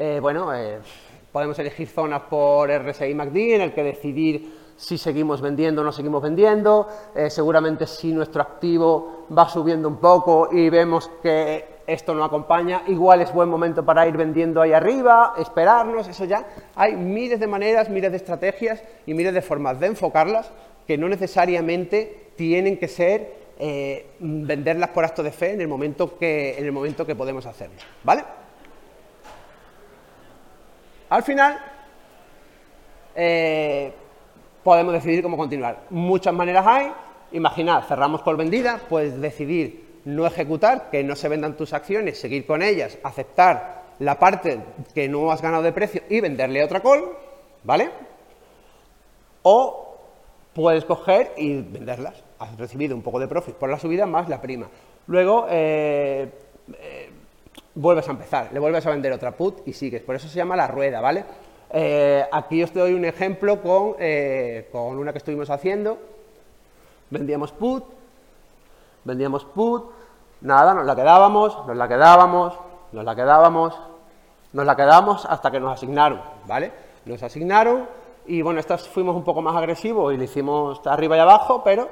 Eh, 0.00 0.20
bueno, 0.22 0.52
podemos 1.32 1.58
elegir 1.58 1.88
zonas 1.88 2.22
por 2.22 2.70
RSI 2.70 3.14
MACD 3.14 3.36
en 3.54 3.60
el 3.60 3.74
que 3.74 3.82
decidir 3.82 4.68
si 4.76 4.96
seguimos 4.96 5.40
vendiendo 5.40 5.82
o 5.82 5.84
no 5.84 5.92
seguimos 5.92 6.22
vendiendo. 6.22 6.88
Eh, 7.14 7.28
seguramente 7.30 7.86
si 7.86 8.12
nuestro 8.12 8.40
activo 8.40 9.26
va 9.36 9.48
subiendo 9.48 9.88
un 9.88 9.96
poco 9.96 10.48
y 10.52 10.70
vemos 10.70 11.10
que 11.22 11.78
esto 11.86 12.14
no 12.14 12.22
acompaña, 12.22 12.82
igual 12.86 13.22
es 13.22 13.32
buen 13.32 13.48
momento 13.48 13.84
para 13.84 14.06
ir 14.06 14.16
vendiendo 14.16 14.60
ahí 14.60 14.72
arriba, 14.72 15.34
esperarnos, 15.38 16.06
eso 16.06 16.24
ya. 16.24 16.46
Hay 16.74 16.94
miles 16.94 17.40
de 17.40 17.46
maneras, 17.46 17.88
miles 17.88 18.10
de 18.10 18.18
estrategias 18.18 18.82
y 19.06 19.14
miles 19.14 19.34
de 19.34 19.42
formas 19.42 19.80
de 19.80 19.86
enfocarlas 19.88 20.50
que 20.86 20.96
no 20.96 21.08
necesariamente 21.08 22.32
tienen 22.36 22.78
que 22.78 22.88
ser 22.88 23.38
venderlas 24.20 24.90
por 24.90 25.04
acto 25.04 25.22
de 25.22 25.32
fe 25.32 25.52
en 25.52 25.60
el 25.60 25.68
momento 25.68 26.16
que, 26.16 26.56
en 26.56 26.64
el 26.64 26.72
momento 26.72 27.04
que 27.04 27.16
podemos 27.16 27.44
hacerlo. 27.46 27.76
¿Vale? 28.04 28.22
Al 31.10 31.22
final, 31.22 31.58
eh, 33.14 33.92
podemos 34.62 34.92
decidir 34.92 35.22
cómo 35.22 35.36
continuar. 35.36 35.84
Muchas 35.90 36.34
maneras 36.34 36.66
hay. 36.66 36.92
Imaginad, 37.32 37.84
cerramos 37.84 38.22
por 38.22 38.36
vendida, 38.36 38.80
puedes 38.88 39.20
decidir 39.20 40.00
no 40.04 40.26
ejecutar, 40.26 40.90
que 40.90 41.02
no 41.04 41.16
se 41.16 41.28
vendan 41.28 41.56
tus 41.56 41.72
acciones, 41.72 42.18
seguir 42.18 42.46
con 42.46 42.62
ellas, 42.62 42.98
aceptar 43.02 43.82
la 43.98 44.18
parte 44.18 44.60
que 44.94 45.08
no 45.08 45.30
has 45.30 45.42
ganado 45.42 45.62
de 45.62 45.72
precio 45.72 46.02
y 46.08 46.20
venderle 46.20 46.64
otra 46.64 46.80
call, 46.80 47.04
¿vale? 47.64 47.90
O 49.42 49.96
puedes 50.54 50.84
coger 50.84 51.32
y 51.36 51.60
venderlas. 51.60 52.22
Has 52.38 52.56
recibido 52.56 52.94
un 52.94 53.02
poco 53.02 53.18
de 53.18 53.28
profit 53.28 53.54
por 53.56 53.68
la 53.68 53.78
subida 53.78 54.06
más 54.06 54.28
la 54.28 54.40
prima. 54.40 54.68
Luego, 55.06 55.46
eh, 55.50 56.30
eh, 56.80 57.07
vuelves 57.78 58.08
a 58.08 58.10
empezar, 58.10 58.48
le 58.52 58.58
vuelves 58.58 58.84
a 58.86 58.90
vender 58.90 59.12
otra 59.12 59.30
put 59.30 59.66
y 59.66 59.72
sigues. 59.72 60.02
Por 60.02 60.16
eso 60.16 60.28
se 60.28 60.36
llama 60.36 60.56
la 60.56 60.66
rueda, 60.66 61.00
¿vale? 61.00 61.24
Eh, 61.70 62.24
aquí 62.32 62.62
os 62.62 62.74
doy 62.74 62.92
un 62.92 63.04
ejemplo 63.04 63.62
con, 63.62 63.94
eh, 64.00 64.68
con 64.72 64.98
una 64.98 65.12
que 65.12 65.18
estuvimos 65.18 65.48
haciendo. 65.48 65.96
Vendíamos 67.10 67.52
put, 67.52 67.84
vendíamos 69.04 69.44
put, 69.44 69.84
nada, 70.40 70.74
nos 70.74 70.86
la 70.86 70.96
quedábamos, 70.96 71.66
nos 71.66 71.76
la 71.76 71.86
quedábamos, 71.86 72.58
nos 72.92 73.04
la 73.04 73.14
quedábamos, 73.14 73.80
nos 74.52 74.66
la 74.66 74.74
quedamos 74.74 75.24
hasta 75.26 75.50
que 75.50 75.60
nos 75.60 75.72
asignaron, 75.72 76.20
¿vale? 76.46 76.72
Nos 77.06 77.22
asignaron 77.22 77.86
y 78.26 78.42
bueno, 78.42 78.58
estas 78.58 78.88
fuimos 78.88 79.14
un 79.14 79.24
poco 79.24 79.40
más 79.40 79.54
agresivos 79.54 80.12
y 80.12 80.16
le 80.16 80.24
hicimos 80.24 80.84
arriba 80.84 81.16
y 81.16 81.20
abajo, 81.20 81.62
pero 81.62 81.88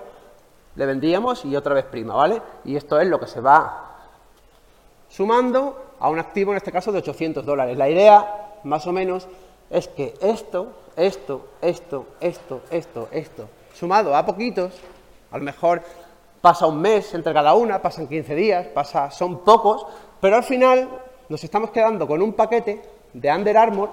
le 0.74 0.84
vendíamos 0.84 1.44
y 1.44 1.54
otra 1.54 1.74
vez 1.74 1.84
prima, 1.84 2.14
¿vale? 2.14 2.42
Y 2.64 2.76
esto 2.76 2.98
es 2.98 3.06
lo 3.06 3.20
que 3.20 3.26
se 3.26 3.40
va 3.40 3.95
sumando 5.08 5.94
a 5.98 6.08
un 6.10 6.18
activo, 6.18 6.52
en 6.52 6.58
este 6.58 6.72
caso, 6.72 6.92
de 6.92 6.98
800 6.98 7.44
dólares. 7.44 7.76
La 7.76 7.88
idea, 7.88 8.58
más 8.64 8.86
o 8.86 8.92
menos, 8.92 9.26
es 9.70 9.88
que 9.88 10.14
esto, 10.20 10.72
esto, 10.96 11.48
esto, 11.60 12.06
esto, 12.20 12.62
esto, 12.70 13.08
esto, 13.10 13.48
sumado 13.74 14.14
a 14.14 14.24
poquitos, 14.24 14.72
a 15.30 15.38
lo 15.38 15.44
mejor 15.44 15.82
pasa 16.40 16.66
un 16.66 16.80
mes 16.80 17.12
entre 17.14 17.32
cada 17.32 17.54
una, 17.54 17.82
pasan 17.82 18.06
15 18.06 18.34
días, 18.34 18.66
pasa, 18.68 19.10
son 19.10 19.44
pocos, 19.44 19.86
pero 20.20 20.36
al 20.36 20.44
final 20.44 20.88
nos 21.28 21.42
estamos 21.42 21.70
quedando 21.70 22.06
con 22.06 22.22
un 22.22 22.32
paquete 22.34 22.82
de 23.12 23.32
Under 23.32 23.56
Armour, 23.56 23.90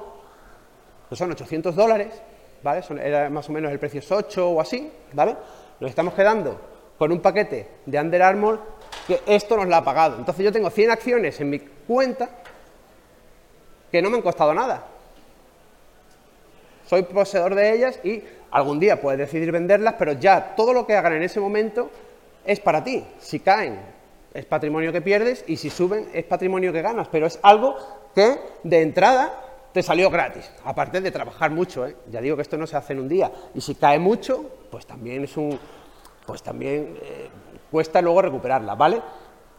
que 1.10 1.16
son 1.16 1.32
800 1.32 1.76
dólares, 1.76 2.22
¿vale? 2.62 2.84
era 3.04 3.30
más 3.30 3.50
o 3.50 3.52
menos 3.52 3.72
el 3.72 3.80
precio 3.80 4.00
es 4.00 4.12
8 4.12 4.50
o 4.50 4.62
así, 4.62 4.92
¿vale? 5.14 5.36
Nos 5.80 5.90
estamos 5.90 6.14
quedando 6.14 6.60
con 6.98 7.12
un 7.12 7.20
paquete 7.20 7.68
de 7.86 8.00
Under 8.00 8.22
Armour 8.22 8.60
que 9.08 9.22
esto 9.26 9.58
nos 9.58 9.68
la 9.68 9.78
ha 9.78 9.84
pagado. 9.84 10.18
Entonces 10.18 10.44
yo 10.44 10.52
tengo 10.52 10.70
100 10.70 10.92
acciones 10.92 11.40
en 11.40 11.50
mi 11.50 11.60
cuenta 11.60 12.30
que 13.92 14.02
no 14.02 14.10
me 14.10 14.18
han 14.18 14.24
costado 14.24 14.54
nada. 14.54 14.86
Soy 16.88 17.04
poseedor 17.04 17.56
de 17.56 17.74
ellas 17.74 18.00
y 18.04 18.24
algún 18.52 18.80
día 18.80 19.02
puedes 19.02 19.20
decidir 19.20 19.52
venderlas, 19.52 19.96
pero 19.98 20.14
ya 20.14 20.56
todo 20.56 20.74
lo 20.74 20.86
que 20.86 20.96
hagan 20.96 21.14
en 21.14 21.24
ese 21.24 21.40
momento 21.40 21.90
es 22.46 22.60
para 22.60 22.84
ti. 22.84 23.04
Si 23.20 23.40
caen, 23.40 23.80
es 24.34 24.46
patrimonio 24.46 24.92
que 24.92 25.02
pierdes 25.02 25.44
y 25.48 25.58
si 25.58 25.70
suben, 25.70 26.10
es 26.14 26.26
patrimonio 26.26 26.74
que 26.74 26.82
ganas, 26.82 27.08
pero 27.10 27.28
es 27.28 27.40
algo 27.44 27.78
que 28.16 28.38
de 28.64 28.82
entrada 28.82 29.42
te 29.74 29.82
salió 29.82 30.10
gratis, 30.10 30.50
aparte 30.66 31.02
de 31.02 31.10
trabajar 31.10 31.50
mucho, 31.50 31.88
¿eh? 31.88 31.96
ya 32.12 32.22
digo 32.22 32.36
que 32.36 32.44
esto 32.44 32.58
no 32.58 32.68
se 32.68 32.78
hace 32.78 32.94
en 32.94 33.00
un 33.00 33.10
día, 33.10 33.32
y 33.56 33.62
si 33.62 33.74
cae 33.74 33.98
mucho, 33.98 34.46
pues 34.70 34.86
también 34.86 35.24
es 35.24 35.36
un, 35.36 35.60
pues 36.28 36.44
también 36.44 36.96
eh, 37.02 37.30
cuesta 37.74 38.04
luego 38.04 38.22
recuperarla, 38.22 38.76
¿vale? 38.76 39.02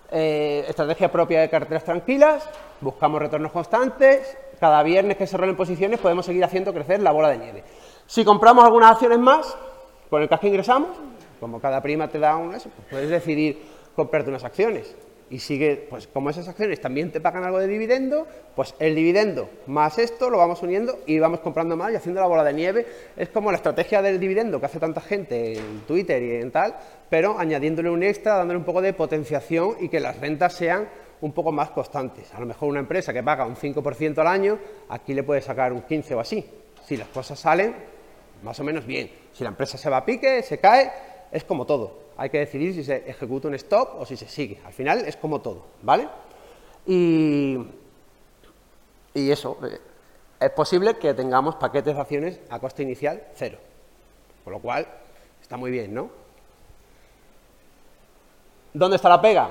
Eh, 0.09 0.65
estrategia 0.69 1.11
propia 1.11 1.41
de 1.41 1.51
carteras 1.51 1.83
tranquilas, 1.83 2.49
buscamos 2.81 3.21
retornos 3.21 3.51
constantes, 3.51 4.39
cada 4.61 4.85
viernes 4.85 5.17
que 5.17 5.27
se 5.27 5.37
rolen 5.37 5.57
posiciones 5.57 5.99
podemos 5.99 6.25
seguir 6.25 6.45
haciendo 6.45 6.73
crecer 6.73 7.03
la 7.03 7.11
bola 7.11 7.31
de 7.31 7.39
nieve. 7.39 7.65
Si 8.07 8.25
compramos 8.25 8.65
algunas 8.65 8.93
acciones 8.93 9.19
más, 9.19 9.59
con 10.09 10.23
el 10.23 10.29
cash 10.29 10.39
que 10.39 10.47
ingresamos, 10.47 10.91
como 11.41 11.61
cada 11.61 11.83
prima 11.83 12.07
te 12.07 12.21
da 12.21 12.37
una, 12.37 12.53
pues 12.53 12.73
puedes 12.89 13.11
decidir 13.11 13.61
comprarte 13.97 14.31
unas 14.31 14.45
acciones 14.45 14.95
y 15.31 15.39
sigue, 15.39 15.87
pues 15.89 16.07
como 16.07 16.31
esas 16.31 16.49
acciones 16.49 16.81
también 16.81 17.11
te 17.11 17.21
pagan 17.21 17.45
algo 17.45 17.59
de 17.59 17.67
dividendo, 17.67 18.27
pues 18.55 18.75
el 18.79 18.95
dividendo 18.95 19.49
más 19.67 19.99
esto 19.99 20.29
lo 20.31 20.39
vamos 20.39 20.63
uniendo 20.63 21.01
y 21.07 21.19
vamos 21.19 21.41
comprando 21.41 21.77
más 21.77 21.93
y 21.93 21.97
haciendo 21.97 22.21
la 22.21 22.27
bola 22.27 22.45
de 22.45 22.53
nieve. 22.53 22.87
Es 23.17 23.31
como 23.31 23.51
la 23.51 23.57
estrategia 23.57 24.03
del 24.03 24.21
dividendo 24.21 24.61
que 24.61 24.67
hace 24.67 24.79
tanta 24.79 25.01
gente 25.01 25.59
en 25.59 25.81
Twitter 25.87 26.23
y 26.23 26.37
en 26.37 26.51
tal, 26.51 26.77
pero 27.09 27.39
añadiéndole 27.39 27.91
un 27.91 28.03
extra, 28.03 28.37
dándole 28.37 28.59
un 28.59 28.65
poco 28.65 28.83
de 28.83 28.93
potenciación 28.93 29.77
y 29.81 29.89
que 29.89 30.01
las 30.01 30.19
rentas 30.21 30.53
sean 30.53 30.89
un 31.21 31.33
poco 31.33 31.53
más 31.53 31.71
constantes. 31.71 32.33
A 32.35 32.41
lo 32.41 32.47
mejor 32.47 32.69
una 32.69 32.81
empresa 32.81 33.13
que 33.13 33.23
paga 33.23 33.47
un 33.47 33.57
5% 33.57 34.19
al 34.19 34.27
año, 34.27 34.59
aquí 34.91 35.15
le 35.15 35.23
puede 35.23 35.41
sacar 35.41 35.73
un 35.73 35.83
15 35.83 36.15
o 36.15 36.21
así. 36.21 36.45
Si 36.85 36.97
las 36.97 37.09
cosas 37.09 37.39
salen 37.39 37.75
más 38.43 38.61
o 38.61 38.65
menos 38.65 38.85
bien. 38.85 39.11
Si 39.33 39.43
la 39.43 39.51
empresa 39.51 39.79
se 39.79 39.89
va 39.89 39.99
a 39.99 40.05
pique, 40.05 40.43
se 40.43 40.59
cae, 40.59 40.93
es 41.33 41.45
como 41.45 41.65
todo 41.65 42.04
hay 42.17 42.31
que 42.31 42.39
decidir 42.39 42.75
si 42.75 42.85
se 42.85 43.09
ejecuta 43.09 43.49
un 43.49 43.55
stop 43.55 44.01
o 44.01 44.07
si 44.07 44.17
se 44.17 44.29
sigue. 44.29 44.61
Al 44.65 44.73
final 44.73 45.01
es 45.01 45.17
como 45.17 45.41
todo, 45.41 45.65
¿vale? 45.83 46.09
Y, 46.87 47.59
eso, 49.15 49.59
eh, 49.65 49.81
es 50.41 50.51
posible 50.51 50.95
que 50.95 51.15
tengamos 51.15 51.57
paquetes 51.57 51.95
de 51.95 52.01
acciones 52.01 52.41
a 52.51 52.59
coste 52.59 52.83
inicial 52.83 53.23
cero. 53.35 53.59
Con 54.45 54.53
lo 54.53 54.59
cual, 54.61 54.87
está 55.41 55.57
muy 55.57 55.71
bien, 55.71 55.95
¿no? 55.95 56.11
¿Dónde 58.73 58.97
está 58.97 59.09
la 59.09 59.21
pega? 59.21 59.51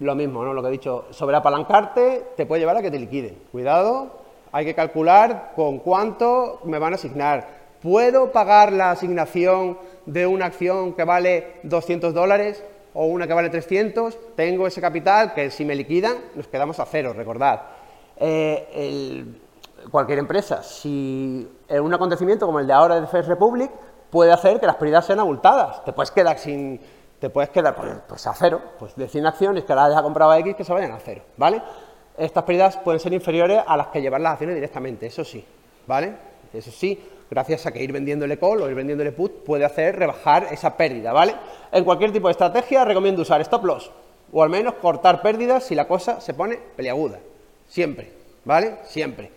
Lo 0.00 0.14
mismo, 0.14 0.44
¿no? 0.44 0.52
Lo 0.52 0.62
que 0.62 0.68
he 0.68 0.72
dicho, 0.72 1.06
sobre 1.10 1.36
apalancarte 1.36 2.32
te 2.36 2.44
puede 2.44 2.60
llevar 2.60 2.76
a 2.76 2.82
que 2.82 2.90
te 2.90 2.98
liquiden. 2.98 3.40
Cuidado, 3.52 4.22
hay 4.50 4.64
que 4.64 4.74
calcular 4.74 5.52
con 5.56 5.78
cuánto 5.78 6.60
me 6.64 6.78
van 6.78 6.92
a 6.92 6.96
asignar, 6.96 7.61
¿puedo 7.82 8.32
pagar 8.32 8.72
la 8.72 8.90
asignación 8.90 9.78
de 10.06 10.26
una 10.26 10.46
acción 10.46 10.94
que 10.94 11.04
vale 11.04 11.60
200 11.64 12.14
dólares 12.14 12.64
o 12.94 13.06
una 13.06 13.26
que 13.26 13.34
vale 13.34 13.50
300? 13.50 14.34
Tengo 14.36 14.66
ese 14.66 14.80
capital 14.80 15.34
que 15.34 15.50
si 15.50 15.64
me 15.64 15.74
liquidan 15.74 16.16
nos 16.34 16.48
quedamos 16.48 16.78
a 16.80 16.86
cero, 16.86 17.12
recordad. 17.12 17.62
Eh, 18.16 19.24
cualquier 19.90 20.18
empresa, 20.20 20.62
si 20.62 21.48
un 21.68 21.94
acontecimiento 21.94 22.46
como 22.46 22.60
el 22.60 22.66
de 22.66 22.72
ahora 22.72 23.00
de 23.00 23.06
First 23.06 23.28
Republic, 23.28 23.70
puede 24.10 24.30
hacer 24.30 24.60
que 24.60 24.66
las 24.66 24.76
pérdidas 24.76 25.06
sean 25.06 25.20
abultadas. 25.20 25.84
Te 25.84 25.92
puedes 25.92 26.10
quedar 26.10 26.38
sin, 26.38 26.78
te 27.18 27.30
puedes 27.30 27.50
quedar 27.50 27.74
pues, 27.74 27.90
pues 28.08 28.26
a 28.26 28.34
cero, 28.34 28.60
pues 28.78 28.94
de 28.96 29.08
100 29.08 29.26
acciones 29.26 29.64
que 29.64 29.72
ahora 29.72 29.86
hayas 29.86 30.02
comprado 30.02 30.32
a 30.32 30.38
X 30.40 30.56
que 30.56 30.64
se 30.64 30.72
vayan 30.72 30.92
a 30.92 30.98
cero, 30.98 31.22
¿vale? 31.36 31.62
Estas 32.18 32.42
pérdidas 32.44 32.76
pueden 32.78 33.00
ser 33.00 33.12
inferiores 33.12 33.62
a 33.66 33.76
las 33.76 33.86
que 33.86 34.02
llevar 34.02 34.20
las 34.20 34.32
acciones 34.32 34.56
directamente, 34.56 35.06
eso 35.06 35.24
sí, 35.24 35.44
¿vale? 35.86 36.14
Eso 36.52 36.70
sí, 36.70 37.02
gracias 37.32 37.64
a 37.64 37.72
que 37.72 37.82
ir 37.82 37.92
vendiéndole 37.92 38.38
call 38.38 38.60
o 38.60 38.68
ir 38.68 38.74
vendiéndole 38.74 39.10
put 39.10 39.42
puede 39.42 39.64
hacer 39.64 39.96
rebajar 39.96 40.48
esa 40.50 40.76
pérdida, 40.76 41.14
¿vale? 41.14 41.34
En 41.72 41.82
cualquier 41.82 42.12
tipo 42.12 42.28
de 42.28 42.32
estrategia 42.32 42.84
recomiendo 42.84 43.22
usar 43.22 43.40
stop 43.40 43.64
loss 43.64 43.90
o 44.30 44.42
al 44.42 44.50
menos 44.50 44.74
cortar 44.74 45.22
pérdidas 45.22 45.64
si 45.64 45.74
la 45.74 45.88
cosa 45.88 46.20
se 46.20 46.34
pone 46.34 46.58
peliaguda, 46.76 47.20
siempre, 47.66 48.12
¿vale? 48.44 48.76
Siempre. 48.84 49.30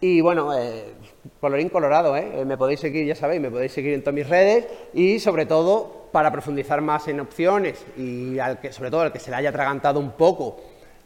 Y 0.00 0.20
bueno, 0.20 0.58
eh, 0.58 0.92
colorín 1.40 1.68
colorado, 1.68 2.16
¿eh? 2.16 2.40
¿eh? 2.40 2.44
me 2.44 2.56
podéis 2.56 2.80
seguir, 2.80 3.06
ya 3.06 3.14
sabéis, 3.14 3.40
me 3.40 3.50
podéis 3.50 3.70
seguir 3.70 3.94
en 3.94 4.02
todas 4.02 4.14
mis 4.16 4.28
redes 4.28 4.66
y 4.92 5.20
sobre 5.20 5.46
todo 5.46 6.08
para 6.10 6.32
profundizar 6.32 6.80
más 6.80 7.06
en 7.06 7.20
opciones 7.20 7.86
y 7.96 8.40
al 8.40 8.58
que, 8.58 8.72
sobre 8.72 8.90
todo 8.90 9.02
al 9.02 9.12
que 9.12 9.20
se 9.20 9.30
le 9.30 9.36
haya 9.36 9.50
atragantado 9.50 10.00
un 10.00 10.10
poco 10.10 10.56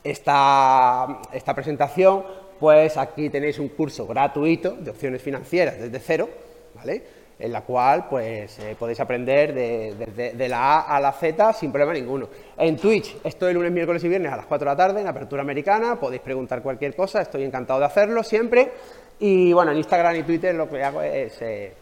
esta, 0.03 1.21
esta 1.35 1.55
presentación, 1.55 2.25
pues 2.59 2.97
aquí 2.97 3.31
tenéis 3.31 3.59
un 3.59 3.69
curso 3.69 4.07
gratuito 4.07 4.73
de 4.73 4.91
opciones 4.91 5.23
financieras 5.23 5.79
desde 5.79 5.99
cero, 5.99 6.29
¿vale? 6.75 7.19
en 7.39 7.53
la 7.53 7.63
cual 7.63 8.07
pues 8.09 8.59
eh, 8.59 8.75
podéis 8.79 8.99
aprender 9.01 9.55
de, 9.55 10.49
la 10.49 10.79
A 10.79 10.97
a 10.97 11.01
la 11.01 11.13
Z 11.13 11.53
sin 11.53 11.71
problema 11.71 11.93
ninguno. 11.93 12.29
En 12.57 12.77
Twitch 12.77 13.17
estoy 13.23 13.55
lunes, 13.55 13.71
miércoles 13.71 14.03
y 14.05 14.09
viernes 14.09 14.33
a 14.33 14.37
las 14.37 14.47
4 14.47 14.65
de 14.65 14.73
la 14.73 14.77
tarde 14.77 15.01
en 15.01 15.07
apertura 15.07 15.43
americana, 15.43 15.97
podéis 15.97 16.23
preguntar 16.23 16.63
cualquier 16.63 16.97
cosa, 16.97 17.23
estoy 17.23 17.45
encantado 17.45 17.79
de 17.79 17.87
hacerlo 17.87 18.23
siempre. 18.23 18.73
Y 19.21 19.53
bueno, 19.53 19.73
en 19.73 19.79
Instagram 19.79 20.17
y 20.17 20.23
Twitter 20.23 20.55
lo 20.55 20.69
que 20.69 20.83
hago 20.83 21.03
es 21.03 21.41
eh, 21.43 21.73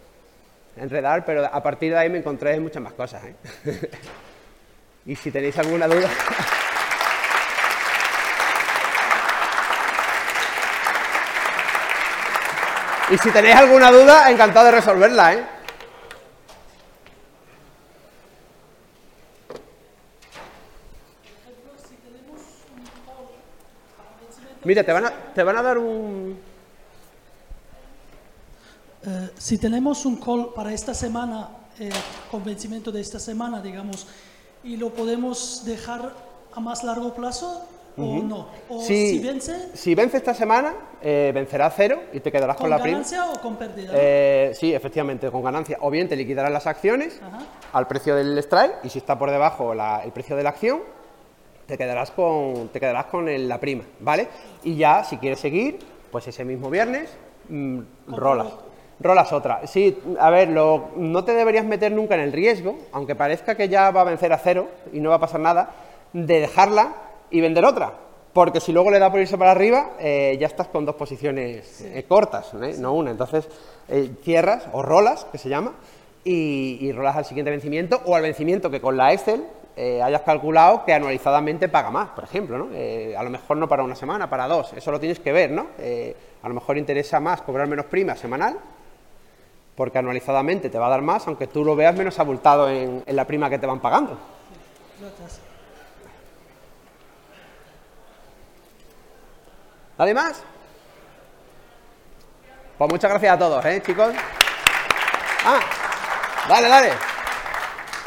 enredar, 0.76 1.24
pero 1.24 1.44
a 1.44 1.62
partir 1.62 1.92
de 1.92 1.98
ahí 1.98 2.10
me 2.10 2.18
encontré 2.18 2.58
muchas 2.60 2.82
más 2.82 2.92
cosas. 2.92 3.24
¿eh? 3.24 3.34
y 5.06 5.16
si 5.16 5.30
tenéis 5.30 5.58
alguna 5.58 5.86
duda... 5.86 6.08
Y 13.08 13.18
si 13.18 13.30
tenéis 13.30 13.54
alguna 13.54 13.92
duda, 13.92 14.30
encantado 14.30 14.66
de 14.66 14.72
resolverla, 14.72 15.34
¿eh? 15.34 15.46
Mira, 24.64 24.82
te 24.82 24.92
van 24.92 25.04
a, 25.04 25.10
te 25.32 25.44
van 25.44 25.56
a 25.56 25.62
dar 25.62 25.78
un... 25.78 26.36
Eh, 29.06 29.30
si 29.38 29.58
tenemos 29.58 30.04
un 30.04 30.16
call 30.16 30.52
para 30.52 30.72
esta 30.72 30.92
semana, 30.92 31.50
eh, 31.78 31.90
convencimiento 32.28 32.90
de 32.90 33.00
esta 33.00 33.20
semana, 33.20 33.60
digamos, 33.60 34.08
y 34.64 34.76
lo 34.76 34.92
podemos 34.92 35.64
dejar 35.64 36.12
a 36.52 36.58
más 36.58 36.82
largo 36.82 37.14
plazo, 37.14 37.68
o 37.96 38.22
no? 38.22 38.48
¿O 38.68 38.80
si, 38.80 39.18
vence? 39.18 39.70
Si 39.74 39.94
vence 39.94 40.16
esta 40.16 40.34
semana, 40.34 40.74
eh, 41.02 41.32
vencerá 41.34 41.70
cero 41.70 42.02
y 42.12 42.20
te 42.20 42.30
quedarás 42.30 42.56
con, 42.56 42.70
la 42.70 42.78
prima. 42.82 42.98
¿Con 42.98 43.10
ganancia 43.10 43.30
o 43.30 43.40
con 43.40 43.56
pérdida? 43.56 43.92
Eh, 43.94 44.52
sí, 44.54 44.74
efectivamente, 44.74 45.30
con 45.30 45.42
ganancia. 45.42 45.78
O 45.80 45.90
bien 45.90 46.08
te 46.08 46.16
liquidarán 46.16 46.52
las 46.52 46.66
acciones 46.66 47.20
al 47.72 47.86
precio 47.86 48.14
del 48.14 48.36
strike 48.38 48.84
y 48.84 48.90
si 48.90 48.98
está 48.98 49.18
por 49.18 49.30
debajo 49.30 49.72
el 49.72 50.12
precio 50.12 50.36
de 50.36 50.42
la 50.42 50.50
acción, 50.50 50.80
te 51.66 51.76
quedarás 51.76 52.10
con, 52.10 52.68
te 52.68 52.80
quedarás 52.80 53.06
con 53.06 53.48
la 53.48 53.58
prima, 53.58 53.84
¿vale? 54.00 54.28
Y 54.62 54.76
ya, 54.76 55.02
si 55.04 55.16
quieres 55.18 55.40
seguir, 55.40 55.78
pues 56.10 56.28
ese 56.28 56.44
mismo 56.44 56.70
viernes, 56.70 57.10
mm, 57.48 57.80
rolas. 58.08 58.48
Rolas 58.98 59.32
otra. 59.32 59.66
Sí, 59.66 59.98
a 60.18 60.30
ver, 60.30 60.48
lo, 60.48 60.90
no 60.96 61.24
te 61.24 61.32
deberías 61.32 61.66
meter 61.66 61.92
nunca 61.92 62.14
en 62.14 62.22
el 62.22 62.32
riesgo, 62.32 62.78
aunque 62.92 63.14
parezca 63.14 63.54
que 63.54 63.68
ya 63.68 63.90
va 63.90 64.02
a 64.02 64.04
vencer 64.04 64.32
a 64.32 64.38
cero 64.38 64.68
y 64.92 65.00
no 65.00 65.10
va 65.10 65.16
a 65.16 65.20
pasar 65.20 65.40
nada, 65.40 65.70
de 66.12 66.40
dejarla 66.40 66.94
y 67.30 67.40
vender 67.40 67.64
otra. 67.64 67.92
Porque 68.36 68.60
si 68.60 68.70
luego 68.70 68.90
le 68.90 68.98
da 68.98 69.10
por 69.10 69.18
irse 69.18 69.38
para 69.38 69.52
arriba, 69.52 69.92
eh, 69.98 70.36
ya 70.38 70.46
estás 70.46 70.68
con 70.68 70.84
dos 70.84 70.94
posiciones 70.94 71.80
eh, 71.80 72.04
cortas, 72.06 72.52
¿eh? 72.62 72.74
no 72.78 72.92
una. 72.92 73.10
Entonces 73.10 73.48
cierras 74.22 74.68
o 74.72 74.82
rolas, 74.82 75.24
que 75.32 75.38
se 75.38 75.48
llama, 75.48 75.72
y, 76.22 76.92
rolas 76.92 77.16
al 77.16 77.24
siguiente 77.24 77.50
vencimiento 77.50 78.02
o 78.04 78.14
al 78.14 78.20
vencimiento 78.20 78.68
que 78.68 78.80
con 78.80 78.96
la 78.96 79.14
Excel 79.14 79.42
hayas 80.02 80.20
calculado 80.20 80.84
que 80.84 80.92
anualizadamente 80.92 81.70
paga 81.70 81.90
más, 81.90 82.10
por 82.10 82.24
ejemplo. 82.24 82.58
¿no? 82.58 82.68
a 83.18 83.22
lo 83.22 83.30
mejor 83.30 83.56
no 83.56 83.68
para 83.68 83.82
una 83.82 83.94
semana, 83.94 84.28
para 84.28 84.46
dos. 84.46 84.74
Eso 84.74 84.90
lo 84.90 85.00
tienes 85.00 85.18
que 85.18 85.32
ver. 85.32 85.50
¿no? 85.50 85.68
a 86.42 86.48
lo 86.48 86.54
mejor 86.54 86.76
interesa 86.76 87.20
más 87.20 87.40
cobrar 87.40 87.66
menos 87.68 87.86
prima 87.86 88.16
semanal 88.16 88.58
porque 89.74 89.96
anualizadamente 89.96 90.68
te 90.68 90.78
va 90.78 90.88
a 90.88 90.90
dar 90.90 91.00
más, 91.00 91.26
aunque 91.26 91.46
tú 91.46 91.64
lo 91.64 91.74
veas 91.74 91.96
menos 91.96 92.18
abultado 92.18 92.68
en, 92.68 93.02
en 93.06 93.16
la 93.16 93.24
prima 93.24 93.48
que 93.48 93.58
te 93.58 93.66
van 93.66 93.80
pagando. 93.80 94.18
Además, 99.98 100.42
pues 102.76 102.90
muchas 102.90 103.10
gracias 103.10 103.34
a 103.34 103.38
todos, 103.38 103.64
¿eh, 103.64 103.82
chicos? 103.84 104.14
Ah, 105.44 105.60
dale, 106.48 106.68
dale. 106.68 106.88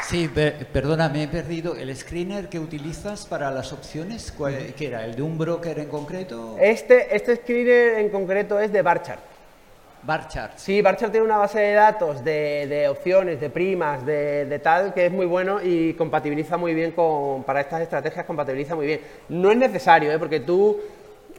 Sí, 0.04 0.28
perdona, 0.72 1.08
me 1.08 1.24
he 1.24 1.28
perdido. 1.28 1.74
¿El 1.74 1.94
screener 1.96 2.48
que 2.48 2.60
utilizas 2.60 3.26
para 3.26 3.50
las 3.50 3.72
opciones, 3.72 4.32
cuál, 4.36 4.74
qué 4.76 4.88
era? 4.88 5.04
¿El 5.04 5.16
de 5.16 5.22
un 5.22 5.36
broker 5.36 5.78
en 5.80 5.88
concreto? 5.88 6.56
Este, 6.60 7.14
este 7.14 7.36
screener 7.36 7.98
en 7.98 8.10
concreto 8.10 8.60
es 8.60 8.72
de 8.72 8.82
Barchart. 8.82 9.20
Barchart. 10.02 10.58
Sí, 10.58 10.80
Barchart 10.82 11.12
tiene 11.12 11.26
una 11.26 11.38
base 11.38 11.58
de 11.58 11.72
datos 11.74 12.24
de, 12.24 12.86
opciones, 12.88 13.40
de 13.40 13.50
primas, 13.50 14.06
de, 14.06 14.46
de, 14.46 14.58
tal, 14.60 14.94
que 14.94 15.06
es 15.06 15.12
muy 15.12 15.26
bueno 15.26 15.60
y 15.62 15.94
compatibiliza 15.94 16.56
muy 16.56 16.72
bien 16.72 16.92
con, 16.92 17.42
para 17.42 17.60
estas 17.60 17.82
estrategias, 17.82 18.24
compatibiliza 18.24 18.74
muy 18.74 18.86
bien. 18.86 19.00
No 19.28 19.50
es 19.50 19.58
necesario, 19.58 20.10
¿eh? 20.10 20.18
porque 20.18 20.40
tú 20.40 20.80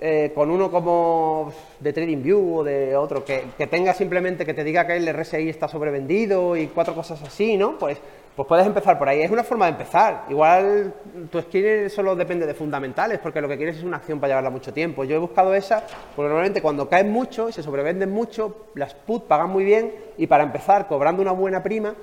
eh, 0.03 0.31
con 0.33 0.49
uno 0.49 0.71
como 0.71 1.53
de 1.79 1.93
TradingView 1.93 2.55
o 2.55 2.63
de 2.63 2.95
otro, 2.95 3.23
que, 3.23 3.43
tenga 3.69 3.93
simplemente 3.93 4.47
que 4.47 4.55
te 4.55 4.63
diga 4.63 4.87
que 4.87 4.97
el 4.97 5.07
RSI 5.07 5.47
está 5.47 5.67
sobrevendido 5.67 6.57
y 6.57 6.65
cuatro 6.69 6.95
cosas 6.95 7.21
así, 7.21 7.55
¿no? 7.55 7.77
Pues, 7.77 7.99
pues 8.35 8.47
puedes 8.47 8.65
empezar 8.65 8.97
por 8.97 9.07
ahí. 9.07 9.21
Es 9.21 9.29
una 9.29 9.43
forma 9.43 9.65
de 9.65 9.73
empezar. 9.73 10.23
Igual 10.27 10.91
tu 11.29 11.39
screener 11.39 11.87
solo 11.91 12.15
depende 12.15 12.47
de 12.47 12.55
fundamentales, 12.55 13.19
porque 13.19 13.41
lo 13.41 13.47
que 13.47 13.57
quieres 13.57 13.77
es 13.77 13.83
una 13.83 13.97
acción 13.97 14.19
para 14.19 14.29
llevarla 14.31 14.49
mucho 14.49 14.73
tiempo. 14.73 15.03
Yo 15.03 15.17
he 15.17 15.19
buscado 15.19 15.53
esa, 15.53 15.83
porque 16.15 16.29
normalmente 16.29 16.63
cuando 16.63 16.89
caen 16.89 17.11
mucho 17.11 17.47
y 17.47 17.51
se 17.51 17.61
sobrevenden 17.61 18.09
mucho, 18.09 18.69
las 18.73 18.95
put 18.95 19.25
pagan 19.25 19.51
muy 19.51 19.63
bien 19.63 19.93
y 20.17 20.25
para 20.25 20.43
empezar 20.43 20.87
cobrando 20.87 21.21
una 21.21 21.31
buena 21.31 21.61
prima 21.61 21.93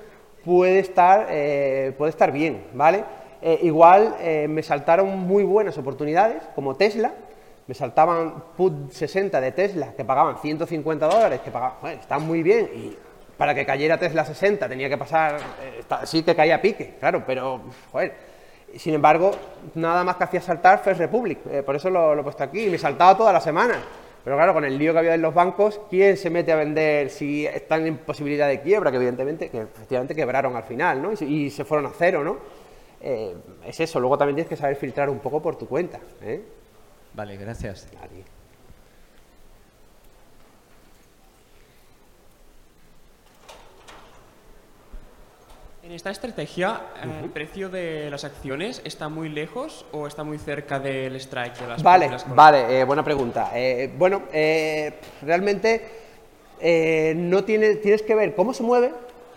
puede 0.45 0.79
estar, 0.79 1.27
eh, 1.29 1.93
puede 1.97 2.11
estar 2.11 2.31
bien, 2.31 2.63
¿vale? 2.73 3.03
Eh, 3.41 3.59
igual 3.63 4.15
me 4.47 4.63
saltaron 4.63 5.19
muy 5.19 5.43
buenas 5.43 5.77
oportunidades, 5.77 6.43
como 6.55 6.75
Tesla, 6.75 7.13
me 7.69 7.75
saltaban 7.75 8.33
put 8.57 8.91
60 8.91 9.39
de 9.39 9.51
Tesla 9.51 9.93
que 9.95 10.03
pagaban 10.03 10.39
150 10.39 11.05
dólares, 11.05 11.41
que 11.41 11.51
pagaban, 11.51 11.77
bueno, 11.81 12.01
están 12.01 12.25
muy 12.25 12.41
bien, 12.41 12.67
y 12.73 12.97
para 13.37 13.53
que 13.53 13.63
cayera 13.63 13.95
Tesla 13.99 14.25
60 14.25 14.67
tenía 14.67 14.89
que 14.89 14.97
pasar, 14.97 15.37
eh, 15.61 15.83
sí 16.05 16.23
que 16.23 16.35
caía 16.35 16.59
pique, 16.59 16.95
claro, 16.99 17.23
pero, 17.27 17.61
joder, 17.91 18.15
sin 18.75 18.95
embargo, 18.95 19.33
nada 19.75 20.03
más 20.03 20.15
que 20.15 20.23
hacía 20.23 20.41
saltar 20.41 20.79
First 20.79 20.99
Republic, 20.99 21.37
eh, 21.45 21.61
por 21.61 21.75
eso 21.75 21.91
lo, 21.91 22.19
he 22.19 22.23
puesto 22.23 22.43
aquí, 22.43 22.65
y 22.65 22.69
me 22.71 22.79
saltaba 22.79 23.15
toda 23.15 23.31
la 23.31 23.39
semana. 23.39 23.75
Pero 24.23 24.35
claro, 24.35 24.55
con 24.55 24.65
el 24.65 24.75
lío 24.75 24.91
que 24.91 24.99
había 24.99 25.13
en 25.13 25.21
los 25.21 25.35
bancos, 25.35 25.79
¿quién 25.91 26.17
se 26.17 26.31
mete 26.31 26.51
a 26.51 26.55
vender 26.55 27.11
si 27.11 27.45
están 27.45 27.85
en 27.85 27.97
posibilidad 27.97 28.47
de 28.47 28.61
quiebra? 28.61 28.89
Que 28.89 28.97
evidentemente, 28.97 29.49
que 29.49 29.61
efectivamente 29.61 30.15
quebraron 30.15 30.55
al 30.55 30.63
final, 30.63 31.03
¿no? 31.03 31.11
Y, 31.13 31.51
se 31.51 31.63
fueron 31.65 31.85
a 31.85 31.91
cero, 31.95 32.23
¿no? 32.23 32.37
Eh, 32.99 33.35
es 33.65 33.79
eso, 33.79 33.99
luego 33.99 34.17
también 34.17 34.37
tienes 34.37 34.49
que 34.49 34.57
saber 34.57 34.75
filtrar 34.75 35.07
un 35.07 35.19
poco 35.19 35.39
por 35.39 35.55
tu 35.55 35.67
cuenta, 35.67 35.99
¿eh? 36.23 36.41
Vale, 37.13 37.37
gracias. 37.37 37.87
En 45.89 45.95
esta 45.95 46.11
estrategia, 46.11 46.81
eh, 47.03 47.21
¿el 47.23 47.31
precio 47.31 47.67
de 47.67 48.11
las 48.11 48.23
acciones 48.23 48.79
está 48.85 49.09
muy 49.09 49.27
lejos 49.27 49.87
o 49.91 50.05
está 50.05 50.23
muy 50.23 50.37
cerca 50.37 50.79
del 50.79 51.15
strike 51.15 51.57
de 51.57 51.67
las 51.67 51.81
Vale, 51.81 52.11
vale, 52.27 52.79
eh, 52.79 52.83
buena 52.83 53.03
pregunta. 53.03 53.49
Eh, 53.55 53.91
bueno, 53.97 54.21
realmente 55.23 55.81
no 57.15 57.43
tiene, 57.43 57.77
tienes 57.77 58.03
que 58.03 58.13
ver 58.13 58.35
cómo 58.35 58.53
se 58.53 58.61
mueve, 58.61 58.91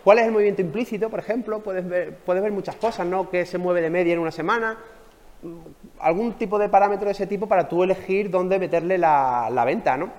cuál 0.05 0.19
es 0.19 0.27
el 0.27 0.33
movimiento 0.33 0.61
implícito, 0.61 1.09
por 1.09 1.21
ejemplo, 1.21 1.63
puedes 1.63 1.89
ver, 1.89 2.17
puedes 2.17 2.43
ver 2.43 2.53
muchas 2.53 2.77
cosas, 2.77 3.07
¿no? 3.07 3.31
Que 3.31 3.47
se 3.47 3.57
mueve 3.57 3.81
de 3.81 3.89
media 3.89 4.13
en 4.13 4.19
una 4.19 4.31
semana, 4.31 4.79
algún 6.03 6.35
tipo 6.35 6.59
de 6.59 6.69
parámetro 6.69 7.07
de 7.07 7.13
ese 7.13 7.27
tipo 7.27 7.47
para 7.47 7.69
tú 7.69 7.83
elegir 7.83 8.31
dónde 8.31 8.59
meterle 8.59 8.99
la, 8.99 9.63
venta, 9.65 9.97
¿no? 9.97 10.11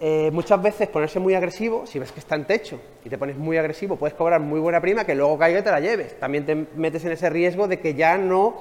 eh, 0.00 0.30
muchas 0.32 0.62
veces 0.62 0.88
ponerse 0.88 1.18
muy 1.18 1.34
agresivo, 1.34 1.86
si 1.86 1.98
ves 1.98 2.12
que 2.12 2.20
está 2.20 2.36
en 2.36 2.44
techo 2.44 2.80
y 3.04 3.08
te 3.08 3.18
pones 3.18 3.36
muy 3.36 3.56
agresivo, 3.56 3.96
puedes 3.96 4.14
cobrar 4.14 4.40
muy 4.40 4.60
buena 4.60 4.80
prima 4.80 5.04
que 5.04 5.14
luego 5.14 5.36
caiga 5.36 5.60
y 5.60 5.62
te 5.62 5.70
la 5.70 5.80
lleves. 5.80 6.18
También 6.18 6.46
te 6.46 6.54
metes 6.54 7.04
en 7.04 7.12
ese 7.12 7.28
riesgo 7.30 7.66
de 7.66 7.80
que 7.80 7.94
ya 7.94 8.16
no, 8.16 8.56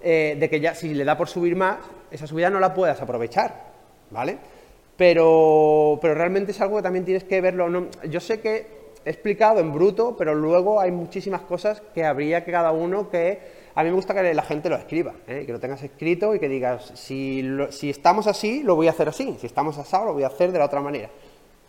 eh, 0.00 0.36
de 0.38 0.48
que 0.48 0.60
ya 0.60 0.74
si 0.74 0.94
le 0.94 1.04
da 1.04 1.16
por 1.16 1.28
subir 1.28 1.56
más, 1.56 1.78
esa 2.10 2.26
subida 2.26 2.48
no 2.48 2.60
la 2.60 2.74
puedas 2.74 3.00
aprovechar, 3.02 3.54
¿vale? 4.10 4.38
Pero, 4.96 5.98
pero 6.00 6.14
realmente 6.14 6.52
es 6.52 6.60
algo 6.60 6.76
que 6.76 6.82
también 6.82 7.04
tienes 7.04 7.24
que 7.24 7.40
verlo. 7.40 7.88
yo 8.08 8.20
sé 8.20 8.40
que 8.40 8.78
he 9.04 9.10
explicado 9.10 9.60
en 9.60 9.72
bruto, 9.72 10.16
pero 10.16 10.34
luego 10.34 10.80
hay 10.80 10.90
muchísimas 10.92 11.40
cosas 11.42 11.82
que 11.94 12.04
habría 12.04 12.44
que 12.44 12.52
cada 12.52 12.72
uno 12.72 13.10
que... 13.10 13.57
A 13.78 13.84
mí 13.84 13.90
me 13.90 13.94
gusta 13.94 14.12
que 14.12 14.34
la 14.34 14.42
gente 14.42 14.68
lo 14.68 14.74
escriba, 14.74 15.14
¿eh? 15.28 15.44
que 15.46 15.52
lo 15.52 15.60
tengas 15.60 15.80
escrito 15.84 16.34
y 16.34 16.40
que 16.40 16.48
digas, 16.48 16.90
si, 16.96 17.48
si 17.70 17.90
estamos 17.90 18.26
así, 18.26 18.64
lo 18.64 18.74
voy 18.74 18.88
a 18.88 18.90
hacer 18.90 19.08
así, 19.08 19.36
si 19.38 19.46
estamos 19.46 19.78
así, 19.78 19.96
lo 20.04 20.14
voy 20.14 20.24
a 20.24 20.26
hacer 20.26 20.50
de 20.50 20.58
la 20.58 20.64
otra 20.64 20.80
manera. 20.80 21.08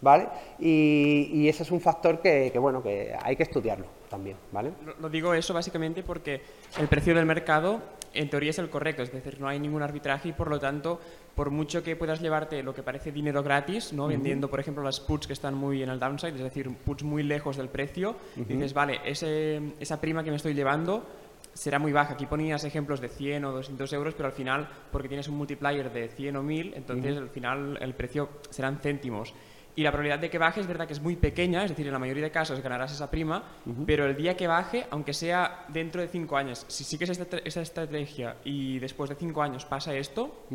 ¿Vale? 0.01 0.27
Y, 0.57 1.47
ese 1.47 1.61
es 1.61 1.69
un 1.69 1.79
factor 1.79 2.19
que, 2.19 2.51
bueno, 2.57 2.81
que 2.81 3.15
hay 3.21 3.35
que 3.35 3.43
estudiarlo 3.43 3.85
también, 4.09 4.37
¿vale? 4.51 4.71
Lo, 4.99 5.07
digo 5.07 5.35
eso 5.35 5.53
básicamente 5.53 6.01
porque 6.01 6.41
el 6.79 6.87
precio 6.87 7.13
del 7.13 7.27
mercado 7.27 7.79
en 8.13 8.27
teoría 8.27 8.49
es 8.49 8.57
el 8.57 8.71
correcto, 8.71 9.03
es 9.03 9.11
decir, 9.11 9.39
no 9.39 9.47
hay 9.47 9.59
ningún 9.59 9.83
arbitraje 9.83 10.29
y 10.29 10.31
por 10.31 10.49
lo 10.49 10.59
tanto, 10.59 10.99
por 11.35 11.51
mucho 11.51 11.83
que 11.83 11.95
puedas 11.95 12.21
llevarte 12.21 12.63
lo 12.63 12.73
que 12.73 12.81
parece 12.81 13.11
dinero 13.11 13.43
gratis, 13.43 13.93
¿no? 13.93 14.07
vendiendo 14.07 14.49
por 14.49 14.59
ejemplo 14.59 14.81
las 14.81 14.99
puts 14.99 15.27
que 15.27 15.33
están 15.33 15.53
muy 15.53 15.83
en 15.83 15.89
el 15.89 15.99
downside, 15.99 16.33
es 16.33 16.41
decir, 16.41 16.75
puts 16.75 17.03
muy 17.03 17.21
lejos 17.21 17.57
del 17.57 17.69
precio, 17.69 18.15
dices, 18.35 18.73
vale, 18.73 18.99
ese, 19.05 19.61
esa 19.79 20.01
prima 20.01 20.23
que 20.23 20.31
me 20.31 20.37
estoy 20.37 20.55
llevando 20.55 21.05
será 21.53 21.79
muy 21.79 21.91
baja. 21.91 22.13
Aquí 22.13 22.25
ponías 22.25 22.63
ejemplos 22.63 23.01
de 23.01 23.09
100 23.09 23.45
o 23.45 23.51
200 23.51 23.93
euros, 23.93 24.13
pero 24.15 24.27
al 24.27 24.33
final, 24.33 24.67
porque 24.91 25.07
tienes 25.07 25.27
un 25.27 25.35
multiplier 25.35 25.91
de 25.91 26.09
100 26.09 26.35
o 26.35 26.43
1000, 26.43 26.73
entonces 26.75 27.17
al 27.17 27.29
final 27.29 27.77
el 27.81 27.93
precio 27.93 28.29
serán 28.49 28.79
céntimos. 28.79 29.33
Y 29.75 29.83
la 29.83 29.91
probabilidad 29.91 30.19
de 30.19 30.29
que 30.29 30.37
baje 30.37 30.59
es 30.59 30.67
verdad 30.67 30.87
que 30.87 30.93
es 30.93 31.01
muy 31.01 31.15
pequeña, 31.15 31.63
es 31.63 31.69
decir, 31.69 31.85
en 31.87 31.93
la 31.93 31.99
mayoría 31.99 32.23
de 32.23 32.31
casos 32.31 32.59
ganarás 32.61 32.91
esa 32.91 33.09
prima, 33.09 33.43
pero 33.85 34.05
el 34.05 34.15
día 34.15 34.35
que 34.35 34.45
baje, 34.45 34.85
aunque 34.89 35.13
sea 35.13 35.65
dentro 35.69 36.01
de 36.01 36.09
cinco 36.09 36.35
años, 36.35 36.65
si 36.67 36.83
sigues 36.83 37.09
esta, 37.09 37.37
esa 37.37 37.61
estrategia 37.61 38.35
y 38.43 38.79
después 38.79 39.09
de 39.09 39.15
cinco 39.15 39.41
años 39.41 39.65
pasa 39.65 39.95
esto, 39.95 40.47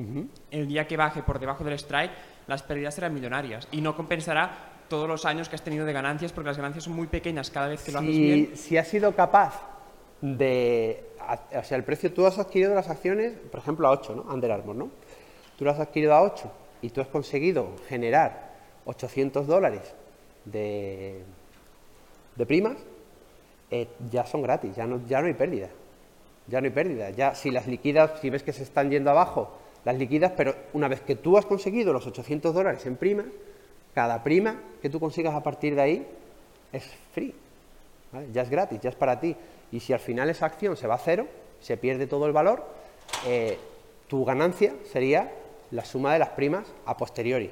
el 0.51 0.69
día 0.69 0.87
que 0.87 0.99
baje 0.99 1.23
por 1.23 1.39
debajo 1.39 1.65
del 1.65 1.75
strike, 1.75 2.11
las 2.47 2.63
pérdidas 2.65 2.97
serán 2.97 3.15
millonarias 3.15 3.67
y 3.73 3.81
no 3.81 3.97
compensará 3.97 4.83
todos 4.89 5.09
los 5.09 5.25
años 5.25 5.49
que 5.49 5.55
has 5.55 5.63
tenido 5.63 5.87
de 5.87 5.93
ganancias 5.95 6.33
porque 6.33 6.49
las 6.49 6.59
ganancias 6.59 6.85
son 6.85 6.93
muy 6.93 7.07
pequeñas 7.07 7.51
cada 7.51 7.69
vez 7.69 7.83
que 7.83 7.93
lo 7.93 8.01
haces 8.01 8.19
bien. 8.19 8.51
Si 8.55 8.77
has 8.77 8.89
sido 8.89 9.15
capaz 9.17 9.74
de... 10.25 11.05
O 11.59 11.63
sea, 11.63 11.77
el 11.77 11.85
precio, 11.85 12.13
tú 12.13 12.27
has 12.27 12.39
adquirido 12.39 12.75
las 12.75 12.89
acciones, 12.89 13.35
por 13.51 13.61
ejemplo, 13.61 13.87
a 13.87 13.91
8, 13.91 14.15
¿no? 14.17 14.35
Under 14.35 14.51
Armour, 14.51 14.77
¿no? 14.77 14.91
Tú 15.59 15.65
las 15.65 15.75
has 15.77 15.89
adquirido 15.89 16.15
a 16.15 16.23
8 16.23 16.51
y 16.83 16.91
tú 16.91 17.01
has 17.01 17.09
conseguido 17.09 17.69
generar 17.89 18.53
800 18.87 19.47
dólares 19.47 19.95
de, 20.45 21.23
de 22.37 22.47
primas, 22.47 22.77
eh, 23.71 23.89
ya 24.11 24.27
son 24.27 24.43
gratis, 24.43 24.75
ya 24.75 24.87
no, 24.87 25.07
ya 25.07 25.21
no 25.21 25.27
hay 25.27 25.35
pérdida. 25.35 25.69
Ya 26.47 26.61
no 26.61 26.67
hay 26.67 26.73
pérdida. 26.73 27.11
Ya 27.11 27.35
si 27.35 27.51
las 27.51 27.67
liquidas, 27.67 28.21
si 28.21 28.31
ves 28.31 28.43
que 28.43 28.53
se 28.53 28.63
están 28.63 28.91
yendo 28.91 29.11
abajo, 29.11 29.59
las 29.85 29.97
liquidas, 29.97 30.33
pero 30.37 30.55
una 30.73 30.89
vez 30.89 31.01
que 31.03 31.17
tú 31.17 31.37
has 31.37 31.47
conseguido 31.47 31.93
los 31.93 32.07
800 32.07 32.55
dólares 32.55 32.85
en 32.87 32.97
primas, 32.97 33.27
cada 33.95 34.23
prima 34.23 34.61
que 34.81 34.91
tú 34.91 34.99
consigas 35.01 35.35
a 35.35 35.43
partir 35.43 35.75
de 35.75 35.83
ahí 35.83 36.07
es 36.73 36.85
free. 37.13 37.35
Ya 38.33 38.43
es 38.43 38.51
gratis, 38.51 38.81
ya 38.81 38.91
es 38.91 38.97
para 38.97 39.21
ti. 39.21 39.37
Y 39.75 39.81
si 39.81 39.93
al 39.93 39.99
final 39.99 40.31
esa 40.31 40.47
acción 40.47 40.77
se 40.77 40.87
va 40.87 40.95
a 40.95 40.99
cero, 40.99 41.27
se 41.59 41.77
pierde 41.77 42.07
todo 42.07 42.27
el 42.27 42.33
valor, 42.33 42.65
eh, 43.27 43.59
tu 44.07 44.25
ganancia 44.25 44.73
sería 44.85 45.33
la 45.73 45.85
suma 45.85 46.13
de 46.13 46.21
las 46.21 46.29
primas 46.29 46.73
a 46.87 46.97
posteriori. 46.97 47.51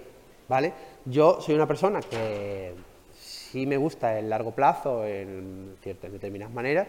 ¿vale? 0.49 0.73
Yo 1.05 1.41
soy 1.41 1.57
una 1.57 1.67
persona 1.67 2.01
que 2.01 2.75
sí 3.19 3.67
me 3.67 3.77
gusta 3.77 4.17
el 4.17 4.31
largo 4.31 4.53
plazo 4.53 5.05
en 5.05 5.75
ciertas 5.83 6.13
determinadas 6.13 6.55
maneras, 6.55 6.87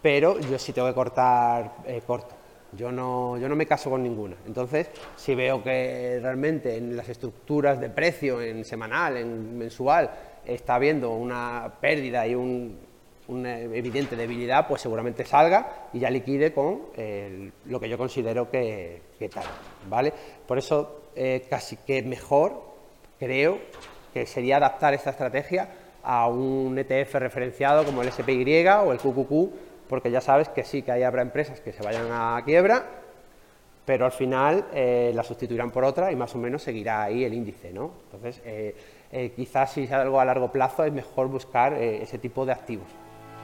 pero 0.00 0.38
yo 0.38 0.60
sí 0.60 0.72
tengo 0.72 0.86
que 0.86 0.94
cortar 0.94 1.78
eh, 1.84 2.00
corto. 2.06 2.36
Yo 2.70 2.92
no, 2.92 3.36
yo 3.38 3.48
no 3.48 3.56
me 3.56 3.66
caso 3.66 3.90
con 3.90 4.04
ninguna. 4.04 4.36
Entonces, 4.46 4.90
si 5.16 5.34
veo 5.34 5.60
que 5.60 6.20
realmente 6.22 6.76
en 6.76 6.96
las 6.96 7.08
estructuras 7.08 7.80
de 7.80 7.90
precio, 7.90 8.40
en 8.40 8.64
semanal, 8.64 9.16
en 9.16 9.58
mensual, 9.58 10.08
está 10.44 10.76
habiendo 10.76 11.10
una 11.10 11.72
pérdida 11.80 12.24
y 12.28 12.36
una 13.28 13.58
evidente 13.58 14.16
debilidad, 14.16 14.68
pues 14.68 14.82
seguramente 14.82 15.24
salga 15.24 15.88
y 15.92 15.98
ya 15.98 16.10
liquide 16.10 16.52
con 16.52 16.82
lo 17.64 17.80
que 17.80 17.88
yo 17.88 17.98
considero 17.98 18.50
que, 18.50 19.02
que 19.18 19.28
tal. 19.28 19.44
¿vale? 19.88 20.12
Por 20.46 20.58
eso 20.58 21.06
eh, 21.18 21.46
casi 21.48 21.76
que 21.78 22.02
mejor, 22.02 22.62
creo, 23.18 23.58
que 24.12 24.26
sería 24.26 24.58
adaptar 24.58 24.92
esta 24.92 25.10
estrategia 25.10 25.68
a 26.02 26.28
un 26.28 26.78
ETF 26.78 27.14
referenciado 27.14 27.84
como 27.84 28.02
el 28.02 28.12
SPY 28.12 28.66
o 28.84 28.92
el 28.92 28.98
QQQ, 28.98 29.88
porque 29.88 30.10
ya 30.10 30.20
sabes 30.20 30.50
que 30.50 30.62
sí, 30.62 30.82
que 30.82 30.92
ahí 30.92 31.02
habrá 31.02 31.22
empresas 31.22 31.60
que 31.60 31.72
se 31.72 31.82
vayan 31.82 32.08
a 32.10 32.42
quiebra, 32.44 32.84
pero 33.86 34.04
al 34.04 34.12
final 34.12 34.66
eh, 34.74 35.10
la 35.14 35.22
sustituirán 35.22 35.70
por 35.70 35.84
otra 35.84 36.12
y 36.12 36.16
más 36.16 36.34
o 36.34 36.38
menos 36.38 36.62
seguirá 36.62 37.04
ahí 37.04 37.24
el 37.24 37.32
índice, 37.32 37.72
¿no? 37.72 37.92
Entonces, 38.04 38.42
eh, 38.44 39.32
quizás 39.34 39.72
si 39.72 39.84
es 39.84 39.92
algo 39.92 40.20
a 40.20 40.24
largo 40.24 40.52
plazo 40.52 40.84
es 40.84 40.92
mejor 40.92 41.28
buscar 41.28 41.72
ese 41.74 42.18
tipo 42.18 42.44
de 42.44 42.52
activos. 42.52 42.88